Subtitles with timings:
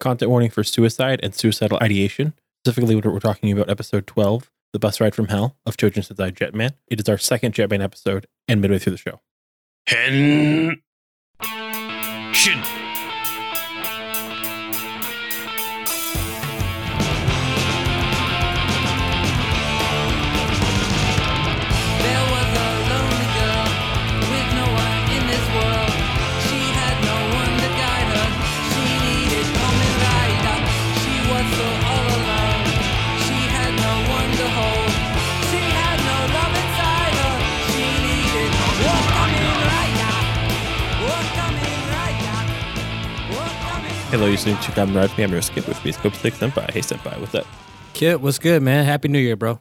[0.00, 2.34] content warning for suicide and suicidal ideation.
[2.64, 6.32] Specifically, what we're talking about episode 12, The Bus Ride from Hell of Chojin Sentai
[6.32, 6.72] Jetman.
[6.88, 9.20] It is our second Jetman episode and midway through the show.
[9.86, 10.82] Hen.
[44.16, 45.22] Hello, you're listening to Kamen Rider.
[45.22, 46.70] I'm your skip with me, Scope Six Senpai.
[46.70, 47.46] Hey, Senpai, what's up?
[47.92, 48.86] Kit, what's good, man?
[48.86, 49.60] Happy New Year, bro.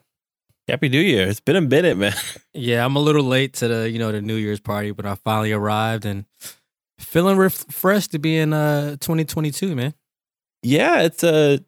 [0.69, 1.27] Happy New Year.
[1.27, 2.13] It's been a minute, man.
[2.53, 5.15] Yeah, I'm a little late to the you know the New Year's party, but I
[5.15, 6.23] finally arrived and
[6.97, 9.93] feeling refreshed to be in uh 2022, man.
[10.63, 11.59] yeah, it's a.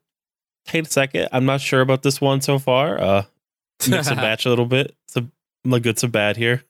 [0.65, 1.27] Take a second.
[1.33, 3.01] I'm not sure about this one so far.
[3.01, 3.23] Uh,
[3.89, 4.95] mix and match a little bit.
[5.09, 5.33] Some
[5.65, 6.63] like good, some bad here.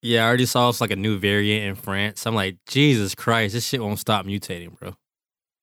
[0.00, 2.26] yeah, I already saw it's like a new variant in France.
[2.26, 4.96] I'm like, Jesus Christ, this shit won't stop mutating, bro.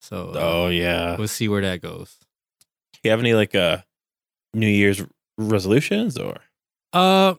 [0.06, 1.18] So uh, Oh yeah.
[1.18, 2.16] we'll see where that goes.
[2.94, 3.80] Do you have any like uh
[4.54, 5.04] New Year's
[5.38, 6.38] resolutions or?
[6.94, 7.36] Uh,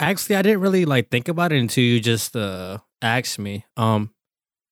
[0.00, 3.64] actually, I didn't really like think about it until you just uh asked me.
[3.76, 4.10] Um,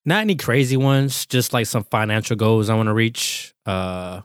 [0.04, 3.54] not any crazy ones, just like some financial goals I want to reach.
[3.66, 4.22] Uh,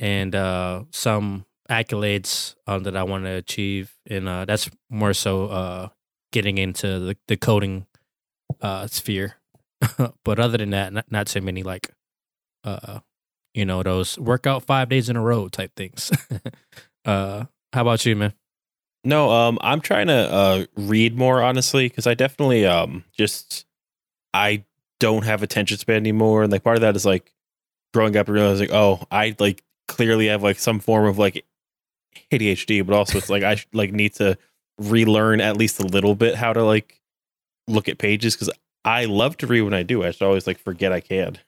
[0.00, 5.46] and uh, some accolades um, that I want to achieve, and uh, that's more so
[5.48, 5.88] uh
[6.32, 7.86] getting into the the coding
[8.62, 9.36] uh sphere.
[10.24, 11.90] but other than that, not not too many like
[12.64, 13.00] uh
[13.54, 16.12] you know those workout five days in a row type things.
[17.04, 18.32] uh, how about you, man?
[19.04, 23.64] No, um, I'm trying to uh read more honestly because I definitely um just
[24.34, 24.64] I
[25.00, 27.32] don't have attention span anymore, and like part of that is like
[27.94, 31.44] growing up and realizing, oh, I like clearly have like some form of like
[32.30, 34.36] ADHD, but also it's like I like need to
[34.78, 37.00] relearn at least a little bit how to like
[37.66, 38.50] look at pages because
[38.84, 40.02] I love to read when I do.
[40.02, 41.38] I just always like forget I can.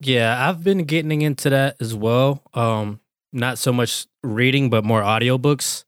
[0.00, 2.42] Yeah, I've been getting into that as well.
[2.54, 3.00] Um,
[3.32, 5.84] not so much reading, but more audiobooks.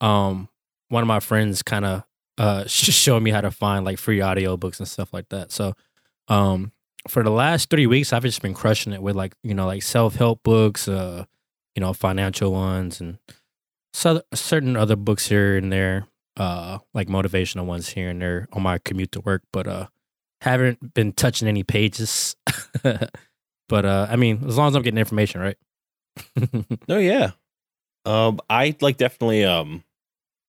[0.00, 0.48] Um,
[0.88, 2.04] one of my friends kind of
[2.38, 5.52] uh showed me how to find like free audiobooks and stuff like that.
[5.52, 5.74] So,
[6.28, 6.72] um,
[7.08, 9.82] for the last three weeks, I've just been crushing it with like you know like
[9.82, 11.24] self help books, uh,
[11.76, 13.18] you know financial ones, and
[13.94, 16.06] so certain other books here and there,
[16.38, 19.42] uh, like motivational ones here and there on my commute to work.
[19.52, 19.88] But uh,
[20.42, 22.36] haven't been touching any pages.
[23.72, 25.56] But uh, I mean, as long as I'm getting information, right?
[26.88, 27.30] No, yeah.
[28.04, 29.82] Um, I like definitely um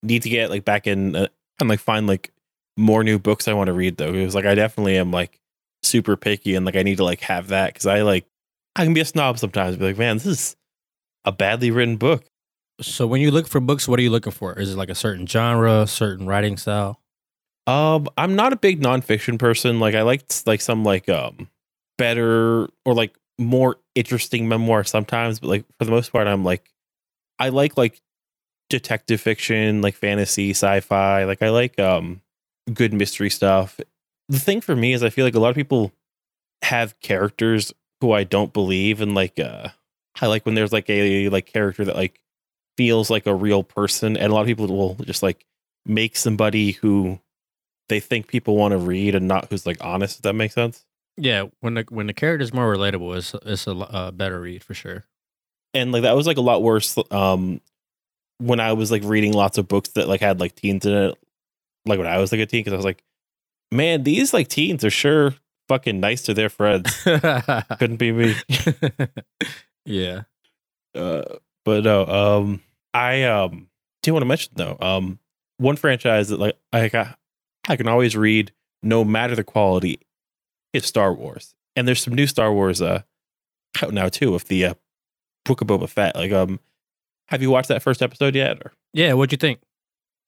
[0.02, 1.28] need to get like back in uh,
[1.62, 2.34] and like find like
[2.76, 4.12] more new books I want to read though.
[4.12, 5.40] Because like I definitely am like
[5.84, 8.26] super picky and like I need to like have that because I like
[8.76, 9.78] I can be a snob sometimes.
[9.78, 10.58] Be like, man, this is
[11.24, 12.26] a badly written book.
[12.82, 14.60] so when you look for books, what are you looking for?
[14.60, 17.00] Is it like a certain genre, certain writing style?
[17.68, 19.80] Um, I'm not a big nonfiction person.
[19.80, 21.48] Like I like like some like um
[21.98, 26.70] better or like more interesting memoir sometimes, but like for the most part, I'm like
[27.40, 28.02] I like like
[28.70, 31.26] detective fiction, like fantasy, sci-fi.
[31.26, 32.22] Like I like um
[32.74, 33.80] good mystery stuff.
[34.30, 35.92] The thing for me is I feel like a lot of people
[36.64, 39.70] have characters who I don't believe and like uh
[40.22, 42.20] I like when there's like a like character that like
[42.78, 45.46] feels like a real person and a lot of people will just like
[45.86, 47.20] make somebody who
[47.90, 50.86] they think people want to read and not who's like honest if that makes sense
[51.18, 54.74] Yeah, when the when the character's more relatable, it's it's a uh, better read for
[54.74, 55.06] sure.
[55.74, 57.60] and like that was like a lot worse um
[58.40, 61.18] when i was like reading lots of books that like had like teens in it
[61.86, 63.04] like when i was like a teen because i was like
[63.72, 65.34] man these like teens are sure
[65.68, 66.96] fucking nice to their friends
[67.80, 68.36] couldn't be me
[69.86, 70.22] yeah.
[70.96, 71.24] uh
[71.66, 72.62] but no um
[72.94, 73.68] i um
[74.02, 75.20] do want to mention though um
[75.58, 77.18] one franchise that like i got
[77.70, 78.52] i can always read
[78.82, 80.00] no matter the quality
[80.74, 83.02] is star wars and there's some new star wars uh
[83.82, 84.74] out now too with the uh
[85.46, 86.60] book of boba fett like um
[87.30, 89.60] have you watched that first episode yet or Yeah, what'd you think?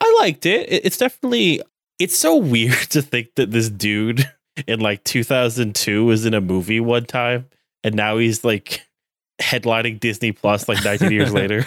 [0.01, 1.61] i liked it It- it's definitely
[1.99, 4.29] it's so weird to think that this dude
[4.67, 7.47] in like 2002 was in a movie one time
[7.83, 8.81] and now he's like
[9.41, 11.65] headlining disney plus like 19 years later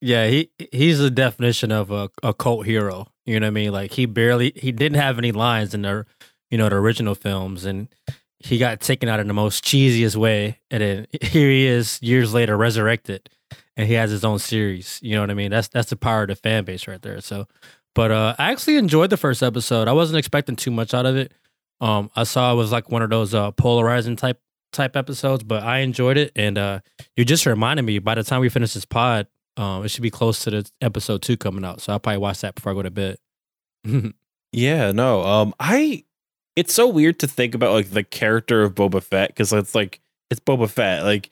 [0.00, 3.06] Yeah, he he's the definition of a, a cult hero.
[3.26, 3.70] You know what I mean?
[3.70, 6.04] Like he barely he didn't have any lines in the
[6.50, 7.88] you know the original films, and
[8.40, 12.32] he got taken out in the most cheesiest way, and then here he is years
[12.34, 13.28] later resurrected,
[13.76, 14.98] and he has his own series.
[15.02, 15.50] You know what I mean?
[15.50, 17.20] That's that's the power of the fan base right there.
[17.20, 17.46] So,
[17.94, 19.88] but uh, I actually enjoyed the first episode.
[19.88, 21.32] I wasn't expecting too much out of it.
[21.80, 24.40] Um, I saw it was like one of those uh, polarizing type
[24.72, 26.32] type episodes, but I enjoyed it.
[26.36, 26.80] And uh,
[27.16, 30.10] you just reminded me by the time we finish this pod, um, it should be
[30.10, 31.80] close to the episode two coming out.
[31.80, 33.18] So I'll probably watch that before I go to bed.
[34.52, 35.22] Yeah, no.
[35.24, 36.04] Um, I.
[36.58, 40.00] It's so weird to think about like the character of Boba Fett because it's like
[40.28, 41.04] it's Boba Fett.
[41.04, 41.30] Like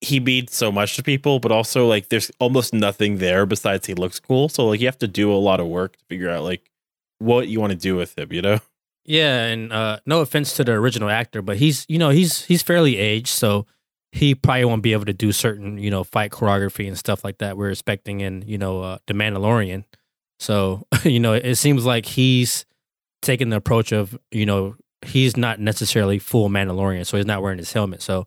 [0.00, 3.92] he means so much to people, but also like there's almost nothing there besides he
[3.92, 4.48] looks cool.
[4.48, 6.70] So like you have to do a lot of work to figure out like
[7.18, 8.32] what you want to do with him.
[8.32, 8.58] You know?
[9.04, 12.62] Yeah, and uh, no offense to the original actor, but he's you know he's he's
[12.62, 13.66] fairly aged, so
[14.10, 17.36] he probably won't be able to do certain you know fight choreography and stuff like
[17.38, 19.84] that we're expecting in you know uh, the Mandalorian.
[20.40, 22.64] So you know it seems like he's
[23.26, 27.58] taking the approach of you know he's not necessarily full Mandalorian, so he's not wearing
[27.58, 28.26] his helmet, so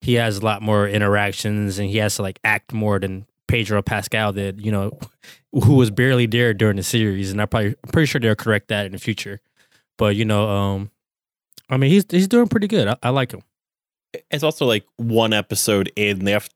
[0.00, 3.82] he has a lot more interactions and he has to like act more than Pedro
[3.82, 4.98] Pascal did, you know,
[5.64, 8.68] who was barely there during the series, and I probably I'm pretty sure they'll correct
[8.68, 9.40] that in the future.
[9.96, 10.90] But you know, um,
[11.68, 12.88] I mean, he's he's doing pretty good.
[12.88, 13.42] I, I like him.
[14.30, 16.48] It's also like one episode in, they have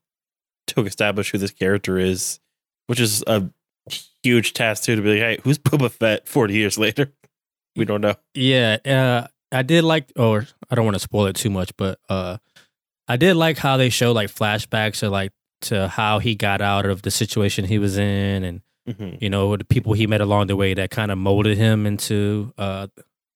[0.67, 2.39] to establish who this character is,
[2.87, 3.49] which is a
[4.23, 4.95] huge task too.
[4.95, 6.27] To be like, hey, who's Boba Fett?
[6.27, 7.11] Forty years later,
[7.75, 8.15] we don't know.
[8.33, 11.99] Yeah, uh, I did like, or I don't want to spoil it too much, but
[12.09, 12.37] uh,
[13.07, 15.31] I did like how they show like flashbacks to like
[15.61, 19.21] to how he got out of the situation he was in, and Mhm.
[19.21, 22.53] you know the people he met along the way that kind of molded him into
[22.57, 22.87] uh,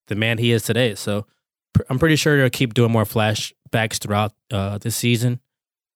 [0.07, 0.93] the man he is today.
[0.95, 1.25] So
[1.73, 5.39] pr- I'm pretty sure they'll keep doing more flashbacks throughout uh, this season.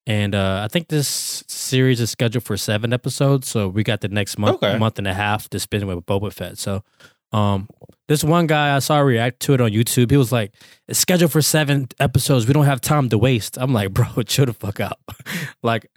[0.07, 4.07] And uh, I think this series is scheduled for seven episodes, so we got the
[4.07, 4.77] next month, Okay.
[4.77, 6.57] month and a half to spend with Boba Fett.
[6.57, 6.83] So,
[7.31, 7.69] um,
[8.07, 10.11] this one guy I saw react to it on YouTube.
[10.11, 10.53] He was like,
[10.87, 12.45] "It's scheduled for seven episodes.
[12.47, 14.99] We don't have time to waste." I'm like, "Bro, chill the fuck out."
[15.63, 15.89] like,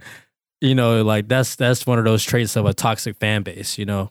[0.60, 3.84] you know, like that's that's one of those traits of a toxic fan base, you
[3.84, 4.10] know.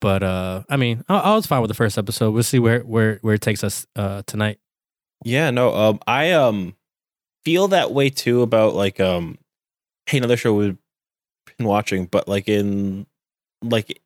[0.00, 2.32] But uh, I mean, I, I was fine with the first episode.
[2.32, 4.58] We'll see where where where it takes us uh tonight.
[5.24, 5.74] Yeah, no.
[5.74, 6.74] Um, I um
[7.44, 9.38] feel that way too about like um,
[10.06, 10.76] hey, another show we've
[11.56, 13.06] been watching, but like in
[13.62, 14.00] like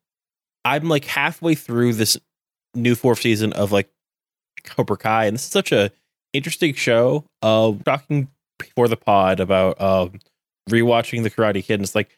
[0.65, 2.17] I'm like halfway through this
[2.75, 3.89] new fourth season of like
[4.63, 5.91] Cobra Kai, and this is such a
[6.33, 7.25] interesting show.
[7.41, 8.27] Uh, talking
[8.57, 10.19] before the pod about um
[10.69, 12.17] rewatching the Karate Kid, and it's like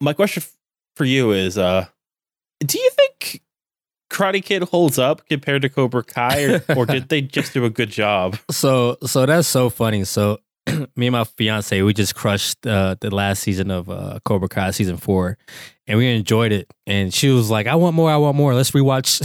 [0.00, 0.56] my question f-
[0.96, 1.86] for you is uh,
[2.60, 3.42] do you think
[4.10, 7.70] Karate Kid holds up compared to Cobra Kai, or, or did they just do a
[7.70, 8.38] good job?
[8.50, 10.04] So so that's so funny.
[10.04, 10.40] So
[10.96, 14.70] me and my fiance, we just crushed uh, the last season of uh, Cobra Kai
[14.70, 15.36] season four,
[15.86, 16.72] and we enjoyed it.
[16.86, 18.10] And she was like, "I want more.
[18.10, 18.54] I want more.
[18.54, 19.20] Let's rewatch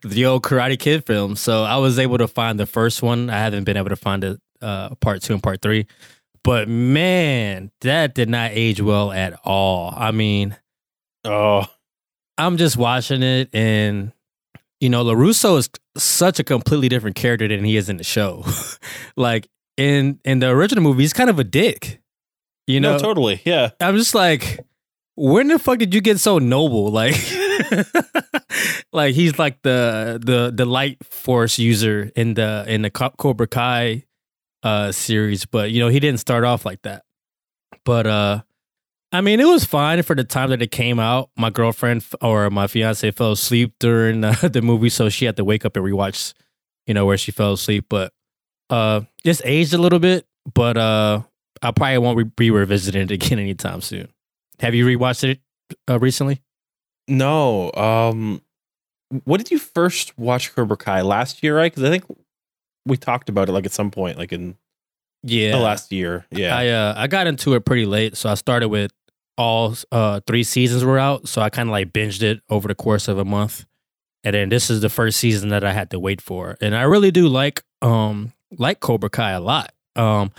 [0.02, 3.30] the old Karate Kid film." So I was able to find the first one.
[3.30, 5.86] I haven't been able to find it uh, part two and part three,
[6.44, 9.94] but man, that did not age well at all.
[9.96, 10.56] I mean,
[11.24, 11.66] Oh,
[12.38, 14.12] I'm just watching it and
[14.80, 18.44] you know, LaRusso is such a completely different character than he is in the show.
[19.16, 22.00] like in in the original movie, he's kind of a dick.
[22.66, 23.42] You know, no, totally.
[23.44, 23.70] Yeah.
[23.80, 24.60] I'm just like,
[25.16, 26.90] when the fuck did you get so noble?
[26.92, 27.16] Like,
[28.92, 34.04] like he's like the the the light force user in the in the Cobra Kai
[34.62, 37.04] uh series, but you know he didn't start off like that.
[37.84, 38.42] But uh,
[39.12, 41.30] I mean, it was fine for the time that it came out.
[41.36, 45.44] My girlfriend or my fiance fell asleep during the, the movie, so she had to
[45.44, 46.34] wake up and rewatch,
[46.86, 47.86] you know, where she fell asleep.
[47.88, 48.12] But
[48.72, 50.26] uh, just aged a little bit.
[50.54, 51.22] But uh,
[51.62, 54.08] I probably won't be revisiting it again anytime soon.
[54.60, 55.40] Have you rewatched it
[55.88, 56.40] uh, recently?
[57.08, 57.72] No.
[57.72, 58.42] Um,
[59.24, 61.56] what did you first watch Cobra Kai last year?
[61.56, 61.70] Right?
[61.72, 62.04] Because I think
[62.86, 64.56] we talked about it like at some point, like in
[65.22, 66.26] Yeah, the last year.
[66.30, 66.56] Yeah.
[66.56, 68.90] I uh, I got into it pretty late, so I started with
[69.38, 71.28] all uh, three seasons were out.
[71.28, 73.64] So I kind of like binged it over the course of a month,
[74.24, 76.56] and then this is the first season that I had to wait for.
[76.60, 79.72] And I really do like um like Cobra Kai a lot.
[79.96, 80.30] Um,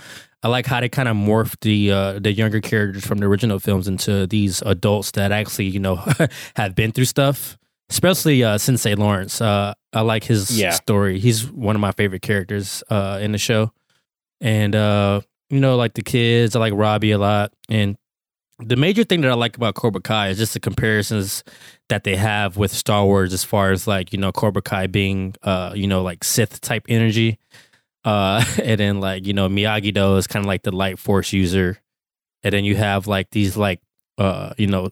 [0.42, 3.58] I like how they kind of morphed the uh, the younger characters from the original
[3.58, 5.96] films into these adults that actually you know
[6.56, 7.56] have been through stuff.
[7.90, 9.40] Especially uh, Sensei Lawrence.
[9.40, 10.70] Uh, I like his Yeah.
[10.70, 11.18] story.
[11.20, 13.72] He's one of my favorite characters uh, in the show
[14.40, 17.96] and uh you know like the kids i like robbie a lot and
[18.58, 21.44] the major thing that i like about cobra kai is just the comparisons
[21.88, 25.34] that they have with star wars as far as like you know cobra kai being
[25.44, 27.38] uh you know like sith type energy
[28.04, 31.32] uh and then like you know miyagi do is kind of like the light force
[31.32, 31.78] user.
[32.42, 33.80] And then you have like these like
[34.18, 34.90] uh you know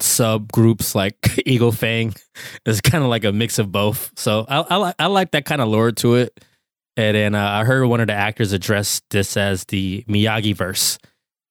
[0.00, 1.16] subgroups like
[1.46, 2.14] eagle fang.
[2.66, 4.10] It's kind of like a mix of both.
[4.16, 6.44] So i i like i like that kind of lore to it.
[6.96, 10.98] And then uh, I heard one of the actors address this as the Miyagi verse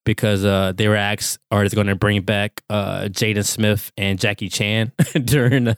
[0.05, 4.19] because uh, they were asked, are they going to bring back uh, Jaden Smith and
[4.19, 4.91] Jackie Chan
[5.23, 5.75] during uh,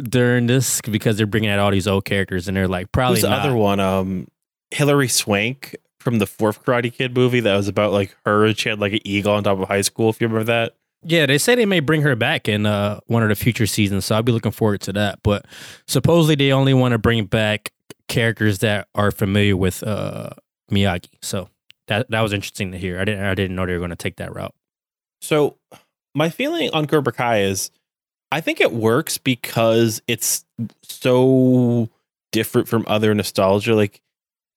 [0.00, 0.80] during this?
[0.82, 3.56] Because they're bringing out all these old characters and they're like probably Who's the other
[3.56, 3.80] one?
[3.80, 4.28] Um,
[4.72, 8.80] Hilary Swank from the fourth Karate Kid movie that was about like her she had
[8.80, 10.10] like an eagle on top of high school.
[10.10, 10.76] If you remember that.
[11.04, 14.04] Yeah, they say they may bring her back in uh, one of the future seasons,
[14.04, 15.18] so I'll be looking forward to that.
[15.24, 15.46] But
[15.88, 17.72] supposedly they only want to bring back
[18.06, 20.30] characters that are familiar with uh,
[20.70, 21.08] Miyagi.
[21.20, 21.48] So
[21.88, 23.00] that that was interesting to hear.
[23.00, 24.54] I didn't I didn't know they were going to take that route.
[25.20, 25.56] So
[26.14, 27.70] my feeling on Cobra Kai is
[28.30, 30.44] I think it works because it's
[30.82, 31.90] so
[32.32, 33.74] different from other nostalgia.
[33.74, 34.00] Like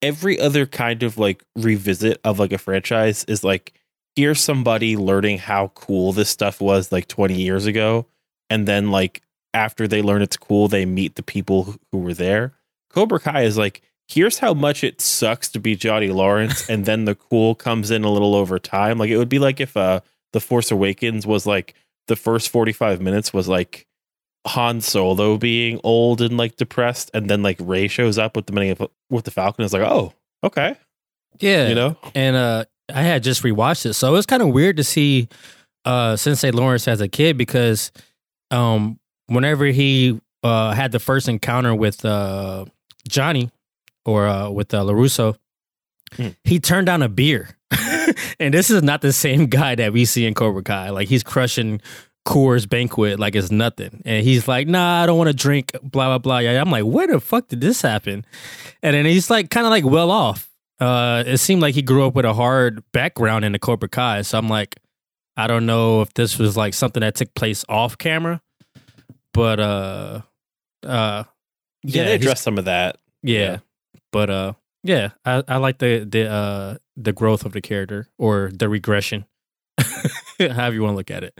[0.02, 3.74] every other kind of like revisit of like a franchise is like
[4.16, 8.06] here's somebody learning how cool this stuff was like 20 years ago
[8.50, 9.22] and then like
[9.54, 12.54] after they learn it's cool they meet the people who were there.
[12.90, 17.06] Cobra kai is like here's how much it sucks to be johnny lawrence and then
[17.06, 18.98] the cool comes in a little over time.
[18.98, 20.02] Like it would be like if uh
[20.34, 21.74] the force awakens was like
[22.08, 23.88] the first 45 minutes was like
[24.46, 28.54] han solo being old and like depressed and then like Rey shows up with the
[28.54, 28.76] many
[29.10, 30.76] with the falcon it's like oh okay
[31.40, 34.50] Yeah, you know and uh, I had just rewatched it, so it was kind of
[34.50, 35.28] weird to see
[35.86, 37.92] uh, Sensei Lawrence as a kid because
[38.52, 42.66] um, whenever he uh, had the first encounter with uh,
[43.08, 43.50] Johnny
[44.06, 45.36] or uh, with uh, Larusso,
[46.16, 46.30] Hmm.
[46.44, 47.50] he turned down a beer,
[48.40, 50.92] and this is not the same guy that we see in Cobra Kai.
[50.92, 51.82] Like he's crushing
[52.26, 56.08] Coors Banquet like it's nothing, and he's like, "Nah, I don't want to drink." Blah
[56.08, 56.38] blah blah.
[56.40, 58.26] Yeah, I'm like, where the fuck did this happen?
[58.82, 62.06] And then he's like, kind of like well off uh, it seemed like he grew
[62.06, 64.22] up with a hard background in the Cobra Kai.
[64.24, 64.76] So I'm like,
[65.38, 68.42] I don't know if this was like something that took place off camera,
[69.34, 70.22] but uh,
[70.86, 71.24] uh,
[71.84, 73.58] yeah, they he's- address some of that yeah, yeah.
[74.12, 74.54] but uh,
[74.84, 79.26] yeah, I, I like the the uh the growth of the character or the regression,
[80.40, 81.40] however you want to look at it.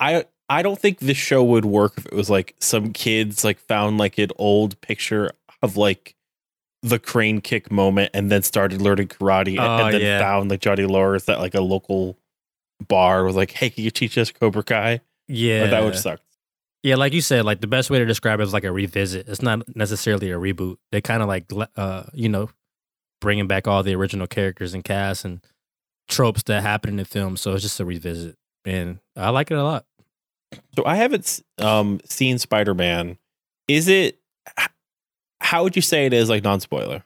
[0.00, 3.58] I I don't think this show would work if it was like some kids like
[3.58, 5.30] found like an old picture
[5.62, 6.14] of like
[6.82, 10.18] the crane kick moment and then started learning karate and- Oh, and then yeah.
[10.18, 12.18] found like Johnny Lawrence at like a local
[12.86, 15.00] bar was like, hey, can you teach us Cobra Kai?
[15.26, 16.20] Yeah, Like, that would suck.
[16.82, 19.26] Yeah, like you said, like the best way to describe it is like a revisit.
[19.26, 20.76] It's not necessarily a reboot.
[20.92, 22.50] They kind of like, uh, you know,
[23.22, 25.40] bringing back all the original characters and cast and
[26.08, 27.38] tropes that happen in the film.
[27.38, 29.84] So it's just a revisit, and I like it a lot.
[30.76, 33.18] So I haven't um seen Spider Man.
[33.68, 34.18] Is it?
[35.40, 37.04] How would you say it is like non spoiler?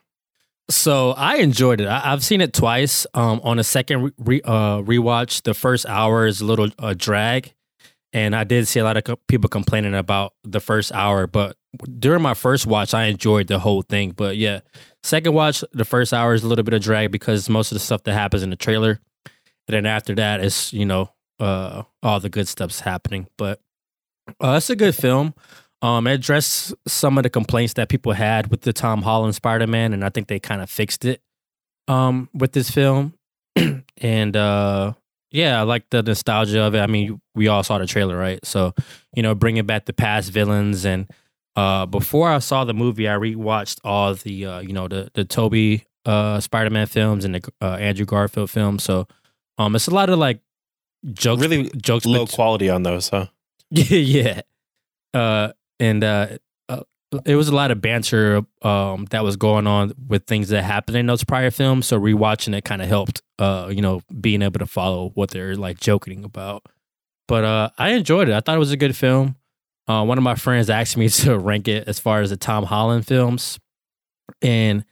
[0.69, 1.87] So I enjoyed it.
[1.87, 3.07] I, I've seen it twice.
[3.13, 6.93] Um, on a second re- re- uh, rewatch, the first hour is a little uh,
[6.95, 7.53] drag,
[8.13, 11.25] and I did see a lot of co- people complaining about the first hour.
[11.25, 11.57] But
[11.97, 14.11] during my first watch, I enjoyed the whole thing.
[14.11, 14.59] But yeah,
[15.03, 17.83] second watch, the first hour is a little bit of drag because most of the
[17.83, 19.33] stuff that happens in the trailer, and
[19.67, 21.09] then after that is you know
[21.39, 23.27] uh, all the good stuff's happening.
[23.37, 23.59] But
[24.41, 25.33] uh, it's a good film.
[25.81, 29.67] Um, it addressed some of the complaints that people had with the Tom Holland Spider
[29.67, 31.21] Man, and I think they kind of fixed it
[31.87, 33.13] um, with this film.
[33.97, 34.93] and uh,
[35.31, 36.79] yeah, I like the nostalgia of it.
[36.79, 38.43] I mean, we all saw the trailer, right?
[38.45, 38.73] So,
[39.15, 40.85] you know, bringing back the past villains.
[40.85, 41.09] And
[41.55, 45.25] uh, before I saw the movie, I rewatched all the, uh, you know, the the
[45.25, 48.83] Tobey uh, Spider Man films and the uh, Andrew Garfield films.
[48.83, 49.07] So,
[49.57, 50.39] um, it's a lot of like
[51.13, 53.27] jokes, Really jokes, Low bet- quality on those, huh?
[53.69, 54.41] yeah, yeah.
[55.13, 56.37] Uh, and uh,
[56.67, 56.81] uh,
[57.25, 60.97] it was a lot of banter um, that was going on with things that happened
[60.97, 61.87] in those prior films.
[61.87, 65.55] So rewatching it kind of helped, uh, you know, being able to follow what they're
[65.55, 66.65] like joking about.
[67.27, 68.33] But uh, I enjoyed it.
[68.35, 69.35] I thought it was a good film.
[69.87, 72.65] Uh, one of my friends asked me to rank it as far as the Tom
[72.65, 73.59] Holland films,
[74.41, 74.85] and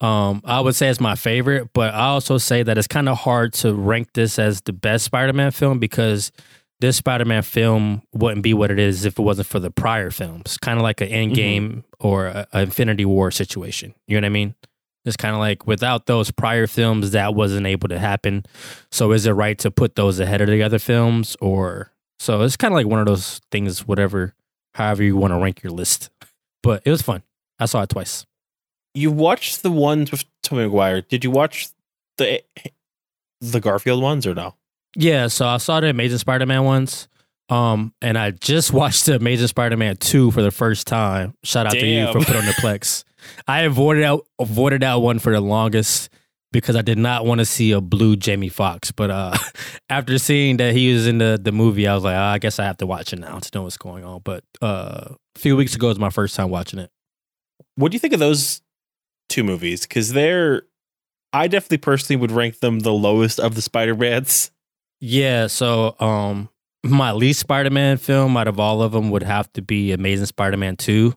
[0.00, 1.70] um, I would say it's my favorite.
[1.72, 5.04] But I also say that it's kind of hard to rank this as the best
[5.04, 6.32] Spider-Man film because
[6.80, 10.58] this Spider-Man film wouldn't be what it is if it wasn't for the prior films.
[10.58, 13.94] Kind of like an Endgame or a, a Infinity War situation.
[14.06, 14.54] You know what I mean?
[15.06, 18.44] It's kind of like without those prior films, that wasn't able to happen.
[18.90, 22.56] So is it right to put those ahead of the other films, or so it's
[22.56, 23.86] kind of like one of those things.
[23.86, 24.34] Whatever,
[24.74, 26.10] however you want to rank your list.
[26.62, 27.22] But it was fun.
[27.58, 28.26] I saw it twice.
[28.96, 31.02] You watched the ones with Tobey Maguire.
[31.02, 31.68] Did you watch
[32.16, 32.42] the
[33.40, 34.54] the Garfield ones or no?
[34.96, 37.06] Yeah, so I saw the Amazing Spider-Man ones.
[37.50, 41.34] Um, and I just watched the Amazing Spider-Man 2 for the first time.
[41.44, 43.04] Shout out to you for putting on the Plex.
[43.46, 46.08] I avoided out avoided that one for the longest
[46.52, 48.92] because I did not want to see a blue Jamie Foxx.
[48.92, 49.36] But uh
[49.90, 52.58] after seeing that he was in the, the movie, I was like, "Ah, I guess
[52.58, 54.22] I have to watch it now to know what's going on.
[54.24, 56.90] But uh a few weeks ago was my first time watching it.
[57.74, 58.62] What do you think of those
[59.28, 59.86] two movies?
[59.86, 60.62] Because they're,
[61.32, 64.50] I definitely personally would rank them the lowest of the Spider Mans.
[65.00, 66.48] Yeah, so um
[66.82, 70.76] my least Spider-Man film out of all of them would have to be Amazing Spider-Man
[70.76, 71.14] 2.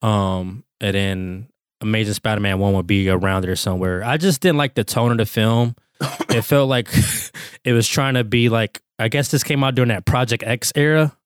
[0.00, 1.48] Um and then
[1.80, 4.04] Amazing Spider-Man one would be around there somewhere.
[4.04, 5.74] I just didn't like the tone of the film.
[6.30, 6.88] it felt like
[7.64, 10.72] it was trying to be like I guess this came out during that Project X
[10.74, 11.16] era.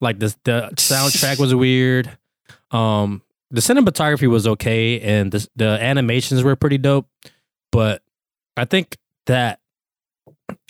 [0.00, 2.16] Like the the soundtrack was weird.
[2.70, 7.08] Um, the cinematography was okay, and the the animations were pretty dope.
[7.72, 8.02] But
[8.56, 9.60] I think that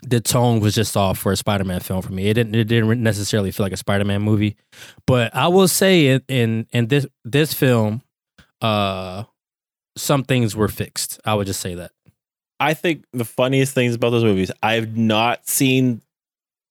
[0.02, 2.28] the tone was just off for a Spider-Man film for me.
[2.28, 4.56] It didn't it didn't necessarily feel like a Spider-Man movie.
[5.06, 8.02] But I will say in in, in this this film,
[8.60, 9.24] uh,
[9.96, 11.20] some things were fixed.
[11.24, 11.92] I would just say that.
[12.60, 16.02] I think the funniest things about those movies, I've not seen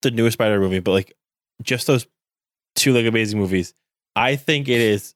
[0.01, 1.15] the newest Spider movie, but like
[1.63, 2.05] just those
[2.75, 3.73] two like amazing movies.
[4.15, 5.13] I think it is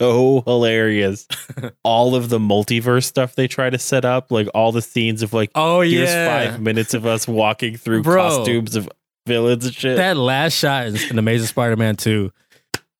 [0.00, 1.26] so hilarious.
[1.82, 5.32] all of the multiverse stuff they try to set up, like all the scenes of
[5.32, 8.16] like Oh here's five minutes of us walking through Bro.
[8.28, 8.88] costumes of
[9.26, 9.96] villains and shit.
[9.96, 12.30] that last shot in, in Amazing Spider-Man 2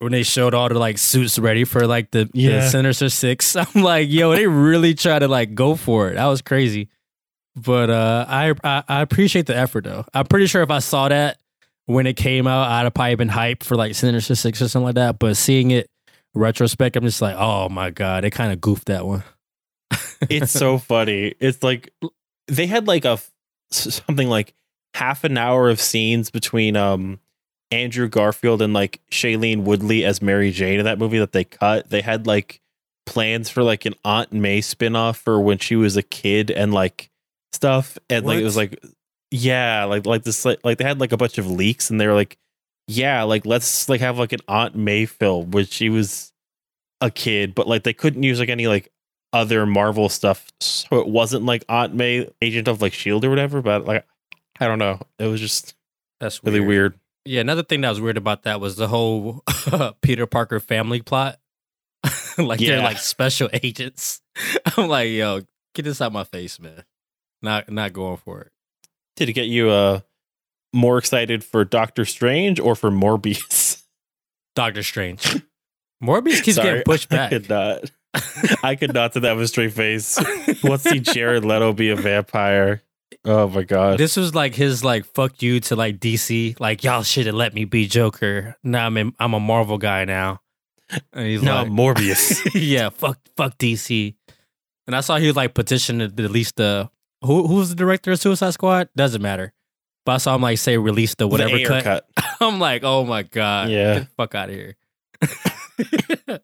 [0.00, 2.68] when they showed all the like suits ready for like the, the Yeah.
[2.68, 3.56] Sinister Six.
[3.56, 6.14] I'm like, yo, they really try to like go for it.
[6.14, 6.88] That was crazy.
[7.56, 10.04] But uh I, I I appreciate the effort though.
[10.12, 11.38] I'm pretty sure if I saw that
[11.86, 14.86] when it came out, I'd have probably been hyped for like Sinister Six or something
[14.86, 15.18] like that.
[15.18, 15.88] But seeing it
[16.34, 19.24] retrospect, I'm just like, oh my god, they kind of goofed that one.
[20.28, 21.34] it's so funny.
[21.40, 21.92] It's like
[22.48, 23.18] they had like a
[23.70, 24.54] something like
[24.94, 27.20] half an hour of scenes between um
[27.70, 31.90] Andrew Garfield and like Shailene Woodley as Mary Jane in that movie that they cut.
[31.90, 32.60] They had like
[33.06, 37.10] plans for like an Aunt May spinoff for when she was a kid and like
[37.52, 37.98] stuff.
[38.08, 38.82] And like it was like
[39.30, 42.06] yeah, like like this like, like they had like a bunch of leaks and they
[42.06, 42.38] were like
[42.86, 46.32] yeah, like let's like have like an Aunt May film where she was
[47.00, 48.92] a kid, but like they couldn't use like any like
[49.32, 53.62] other Marvel stuff, so it wasn't like Aunt May, Agent of like Shield or whatever.
[53.62, 54.06] But like,
[54.60, 55.74] I don't know, it was just
[56.20, 56.98] That's really weird.
[57.24, 59.42] Yeah, another thing that was weird about that was the whole
[60.02, 61.38] Peter Parker family plot.
[62.38, 64.20] like they're like special agents.
[64.76, 65.40] I'm like, yo,
[65.74, 66.84] get this out of my face, man.
[67.40, 68.52] Not not going for it.
[69.16, 70.00] Did it get you uh
[70.74, 73.82] more excited for Doctor Strange or for Morbius?
[74.54, 75.42] Doctor Strange.
[76.02, 77.32] Morbius keeps Sorry, getting pushed back.
[77.32, 77.90] I could not.
[78.62, 80.18] I could not do that with a straight face.
[80.62, 82.82] Let's see Jared Leto be a vampire.
[83.24, 83.98] Oh my god.
[83.98, 86.58] this was like his like fuck you to like DC.
[86.60, 88.56] Like y'all should have let me be Joker.
[88.62, 90.40] Now I'm in, I'm a Marvel guy now.
[91.12, 92.50] And he's no, like, Morbius.
[92.54, 94.14] yeah, fuck, fuck DC.
[94.86, 96.90] And I saw he was like petitioned at least the
[97.22, 98.88] who who's the director of Suicide Squad?
[98.94, 99.52] Doesn't matter.
[100.06, 102.06] But I saw him like say release the whatever The Ayer cut.
[102.40, 103.94] I'm like, oh my god, Yeah.
[103.94, 104.76] get the fuck out of here.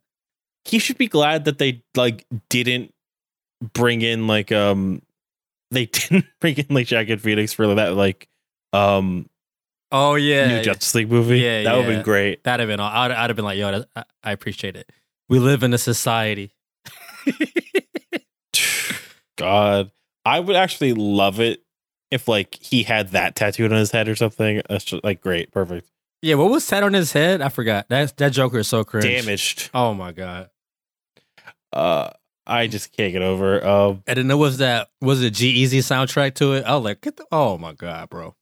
[0.64, 2.94] he should be glad that they like didn't
[3.74, 5.02] bring in like um
[5.70, 8.28] they didn't bring in like Jagged Phoenix for that like
[8.72, 9.28] um
[9.92, 11.40] oh yeah, new Justice League movie.
[11.40, 12.42] Yeah, that would have been great.
[12.44, 12.80] that'd have been.
[12.80, 14.90] all- I'd, I'd have been like, yo, I, I appreciate it.
[15.28, 16.52] We live in a society.
[19.36, 19.90] God,
[20.24, 21.62] I would actually love it
[22.10, 24.62] if like he had that tattooed on his head or something.
[24.68, 25.88] That's just like great, perfect.
[26.22, 27.40] yeah, what was that on his head?
[27.40, 27.88] I forgot.
[27.88, 29.04] That that Joker is so cringe.
[29.04, 29.70] Damaged.
[29.74, 30.50] Oh my god.
[31.72, 32.10] Uh,
[32.46, 33.64] I just can't get over.
[33.64, 36.64] Um, And then there was that was the G-Eazy soundtrack to it.
[36.64, 38.34] I was like, get the, oh my god, bro.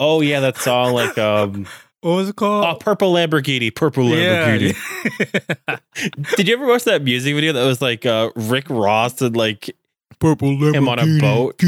[0.00, 1.66] oh yeah, that song like um,
[2.00, 2.64] What was it called?
[2.64, 4.74] oh, purple Lamborghini, purple Lamborghini.
[5.68, 5.76] Yeah.
[6.36, 9.70] Did you ever watch that music video that was like uh Rick Ross and like
[10.18, 11.62] Purple Lamborghini him on a boat?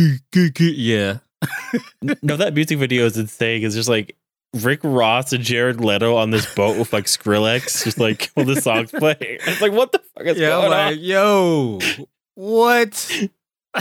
[0.59, 1.18] Yeah.
[2.22, 3.64] No, that music video is insane.
[3.64, 4.16] It's just like
[4.55, 8.61] Rick Ross and Jared Leto on this boat with like Skrillex, just like when the
[8.61, 9.16] song's playing.
[9.20, 11.79] It's like, what the fuck is Yeah, going like, yo,
[12.35, 13.29] what?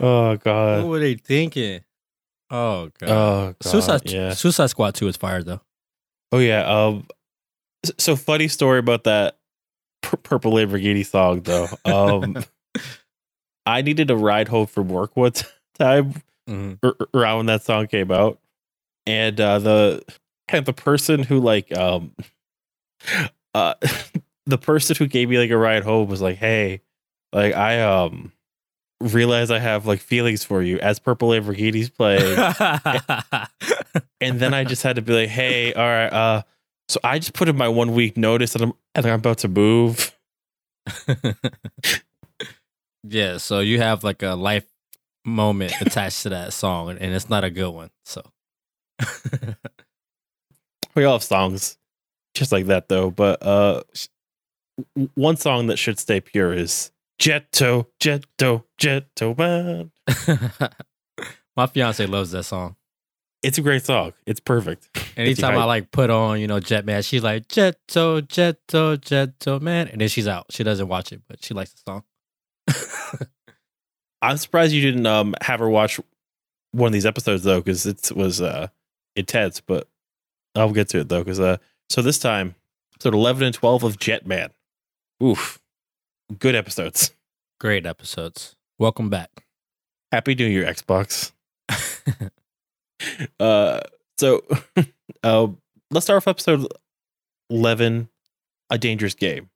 [0.00, 1.80] oh god, what were they thinking?
[2.50, 3.08] Oh god.
[3.08, 3.70] Oh god.
[3.70, 4.32] Suicide yeah.
[4.34, 5.60] Suicide Squad 2 is fire though.
[6.32, 6.62] Oh yeah.
[6.64, 7.06] Um.
[7.98, 9.36] So funny story about that
[10.02, 11.68] pur- purple Lamborghini song though.
[11.84, 12.44] Um.
[13.66, 15.32] I needed a ride home from work one
[15.78, 16.14] time
[16.48, 16.78] Mhm.
[16.82, 18.38] ar- ar- around when that song came out,
[19.06, 20.04] and uh, the
[20.48, 22.12] and the person who like um
[23.54, 23.74] uh
[24.46, 26.80] the person who gave me like a ride home was like, hey,
[27.32, 28.32] like I um
[29.00, 32.38] realize I have like feelings for you as Purple Lamborghini's playing,
[34.20, 36.42] and then I just had to be like, hey, all right, uh,
[36.88, 39.48] so I just put in my one week notice that I'm and I'm about to
[39.48, 40.12] move.
[43.02, 44.66] yeah, so you have like a life
[45.24, 47.90] moment attached to that song and it's not a good one.
[48.04, 48.22] So
[50.94, 51.76] We all have songs
[52.34, 53.82] just like that though, but uh
[55.14, 59.90] one song that should stay pure is Jetto, Jetto, Jetto Man.
[61.56, 62.76] My fiance loves that song.
[63.42, 64.14] It's a great song.
[64.26, 64.88] It's perfect.
[65.16, 65.56] Anytime.
[65.58, 70.08] I like put on, you know, Jetman, she's like Jetto, Jetto, Jetto, man, and then
[70.08, 70.46] she's out.
[70.50, 72.04] She doesn't watch it, but she likes the song.
[74.24, 76.00] I'm surprised you didn't um have her watch
[76.72, 78.68] one of these episodes though, because it was uh
[79.16, 79.60] intense.
[79.60, 79.86] But
[80.54, 81.58] I'll get to it though, because uh
[81.90, 82.54] so this time
[82.94, 84.50] episode 11 and 12 of Jetman.
[85.22, 85.60] Oof,
[86.38, 87.12] good episodes.
[87.60, 88.56] Great episodes.
[88.78, 89.44] Welcome back.
[90.10, 91.32] Happy New Year, Xbox.
[93.40, 93.80] uh,
[94.18, 94.42] so
[95.22, 95.48] uh,
[95.90, 96.66] let's start with episode
[97.50, 98.08] 11,
[98.70, 99.50] A Dangerous Game.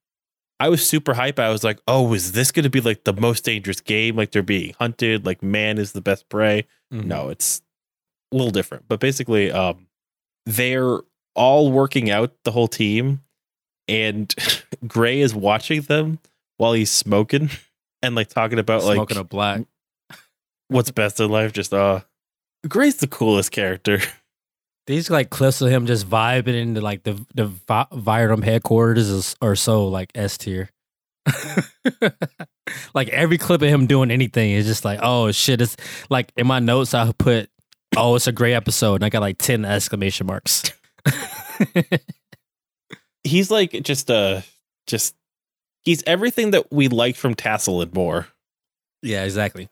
[0.60, 1.38] I was super hype.
[1.38, 4.16] I was like, oh, is this going to be like the most dangerous game?
[4.16, 6.66] Like they're being hunted, like man is the best prey.
[6.92, 7.08] Mm-hmm.
[7.08, 7.62] No, it's
[8.32, 8.84] a little different.
[8.88, 9.86] But basically, um,
[10.46, 11.00] they're
[11.34, 13.22] all working out the whole team,
[13.86, 14.34] and
[14.86, 16.18] Gray is watching them
[16.56, 17.50] while he's smoking
[18.02, 19.62] and like talking about like smoking a black.
[20.68, 21.52] what's best in life.
[21.52, 22.00] Just uh,
[22.66, 24.00] Gray's the coolest character.
[24.88, 29.36] These like clips of him just vibing into like the the Vi- Vyram headquarters is,
[29.42, 30.70] are so like S tier.
[32.94, 35.60] like every clip of him doing anything is just like, oh shit!
[35.60, 35.76] It's
[36.08, 37.50] like in my notes I put,
[37.98, 40.72] oh, it's a great episode, and I got like ten exclamation marks.
[43.24, 44.40] He's like just uh,
[44.86, 45.14] just
[45.84, 48.26] he's everything that we liked from Tassel and more.
[49.02, 49.68] yeah, exactly.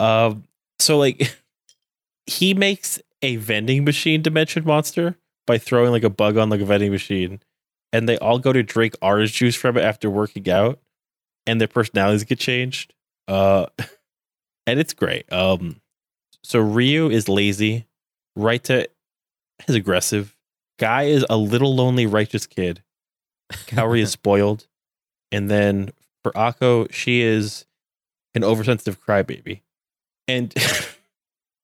[0.00, 0.42] Um,
[0.80, 1.36] so like
[2.26, 6.64] he makes a vending machine dimension monster by throwing like a bug on like a
[6.64, 7.40] vending machine,
[7.92, 10.78] and they all go to drink orange juice from it after working out,
[11.46, 12.94] and their personalities get changed.
[13.28, 13.66] Uh,
[14.66, 15.30] and it's great.
[15.32, 15.80] Um,
[16.44, 17.86] so Ryu is lazy,
[18.36, 18.86] Raita
[19.68, 20.36] is aggressive,
[20.78, 22.82] Guy is a little lonely righteous kid,
[23.52, 24.66] Kaori is spoiled,
[25.30, 27.66] and then for Akko, she is
[28.34, 29.60] an oversensitive crybaby,
[30.26, 30.52] and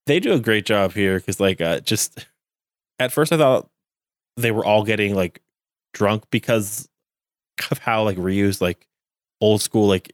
[0.09, 2.25] they do a great job here because like uh, just
[2.99, 3.69] at first I thought
[4.37, 5.41] they were all getting like
[5.93, 6.89] drunk because
[7.71, 8.87] of how like Ryu's like
[9.41, 10.11] old school like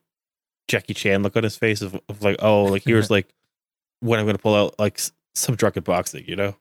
[0.67, 3.27] Jackie Chan look on his face of, of like oh like here's like
[4.01, 4.99] when I'm gonna pull out like
[5.33, 6.55] some drunken boxing you know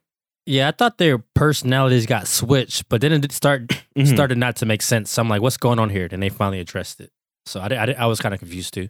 [0.46, 4.06] Yeah, I thought their personalities got switched, but then it start Mhm.
[4.12, 5.10] started not to make sense.
[5.10, 6.08] So I'm like, what's going on here?
[6.08, 7.10] Then they finally addressed it.
[7.46, 8.88] So I, I, I was kind of confused too.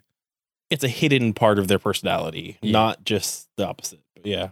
[0.69, 2.71] it's a hidden part of their personality, Yeah.
[2.71, 3.99] not just the opposite.
[4.25, 4.49] Yeah.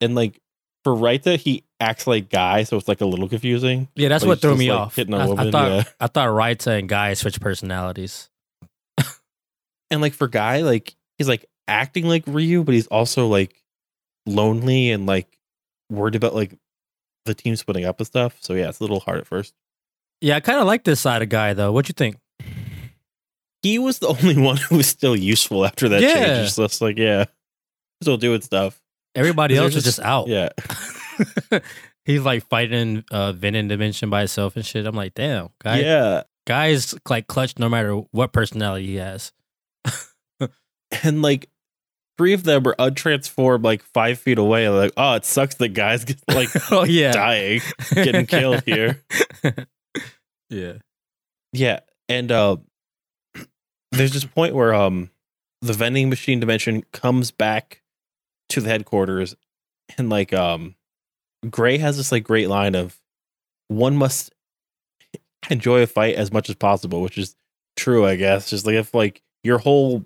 [0.00, 0.40] And like
[0.82, 3.88] for Raita, he acts like guy, so it's like a little confusing.
[3.94, 4.96] Yeah, that's Like, what threw me like, off.
[4.96, 5.84] hitting a I, I woman, thought yeah.
[6.00, 8.28] I thought Raita and Guy switch personalities.
[9.90, 13.54] And like for guy, like he's like acting like Ryu, but he's also like
[14.26, 15.38] lonely and like
[15.90, 16.52] worried about like
[17.26, 18.36] the team splitting up and stuff.
[18.40, 19.54] So yeah, it's a little hard at first.
[20.20, 21.70] Yeah, I kind of like this side of Guy though.
[21.70, 22.16] What you think?
[23.62, 26.14] He was the only one who was still useful after that Yeah.
[26.14, 26.46] change.
[26.48, 27.26] It's just like, yeah,
[28.02, 28.80] still doing stuff.
[29.14, 30.28] Everybody else is just out.
[30.28, 30.48] Yeah.
[32.04, 34.86] He's like fighting uh Venom Dimension by himself and shit.
[34.86, 35.80] I'm like, damn, guy.
[35.80, 36.22] Yeah.
[36.46, 39.32] Guy's like clutch no matter what personality he has.
[41.02, 41.48] and like
[42.18, 44.68] three of them were untransformed like five feet away.
[44.68, 47.62] Like, oh, it sucks that guys get like oh yeah, dying,
[47.94, 49.02] getting killed here.
[50.50, 50.74] yeah.
[51.54, 52.56] Yeah, and uh,
[53.92, 55.10] there's this point where um
[55.62, 57.80] the vending machine dimension comes back
[58.54, 59.36] to the headquarters,
[59.98, 60.74] and like um
[61.50, 63.00] Gray has this like great line of
[63.68, 64.32] one must
[65.50, 67.36] enjoy a fight as much as possible, which is
[67.76, 68.50] true, I guess.
[68.50, 70.04] Just like if like your whole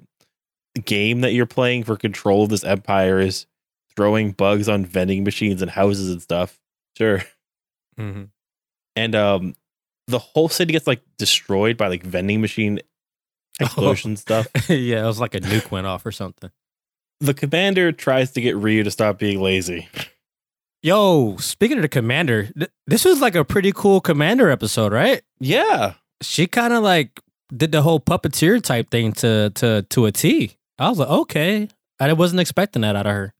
[0.84, 3.46] game that you're playing for control of this empire is
[3.96, 6.58] throwing bugs on vending machines and houses and stuff,
[6.96, 7.22] sure.
[7.98, 8.24] Mm-hmm.
[8.96, 9.54] And um
[10.06, 12.80] the whole city gets like destroyed by like vending machine
[13.60, 14.46] explosion stuff.
[14.68, 16.50] yeah, it was like a nuke went off or something.
[17.20, 19.88] The commander tries to get Ryu to stop being lazy.
[20.82, 25.22] Yo, speaking of the commander, th- this was like a pretty cool commander episode, right?
[25.40, 25.94] Yeah.
[26.22, 27.20] She kind of like
[27.54, 30.56] did the whole puppeteer type thing to to to a T.
[30.78, 33.34] I was like, okay, I wasn't expecting that out of her.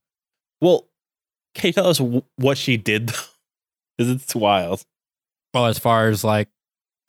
[0.61, 0.87] Well,
[1.55, 3.19] can you tell us w- what she did though?
[3.97, 4.81] Because it's wild.
[5.53, 6.47] Well, as far as like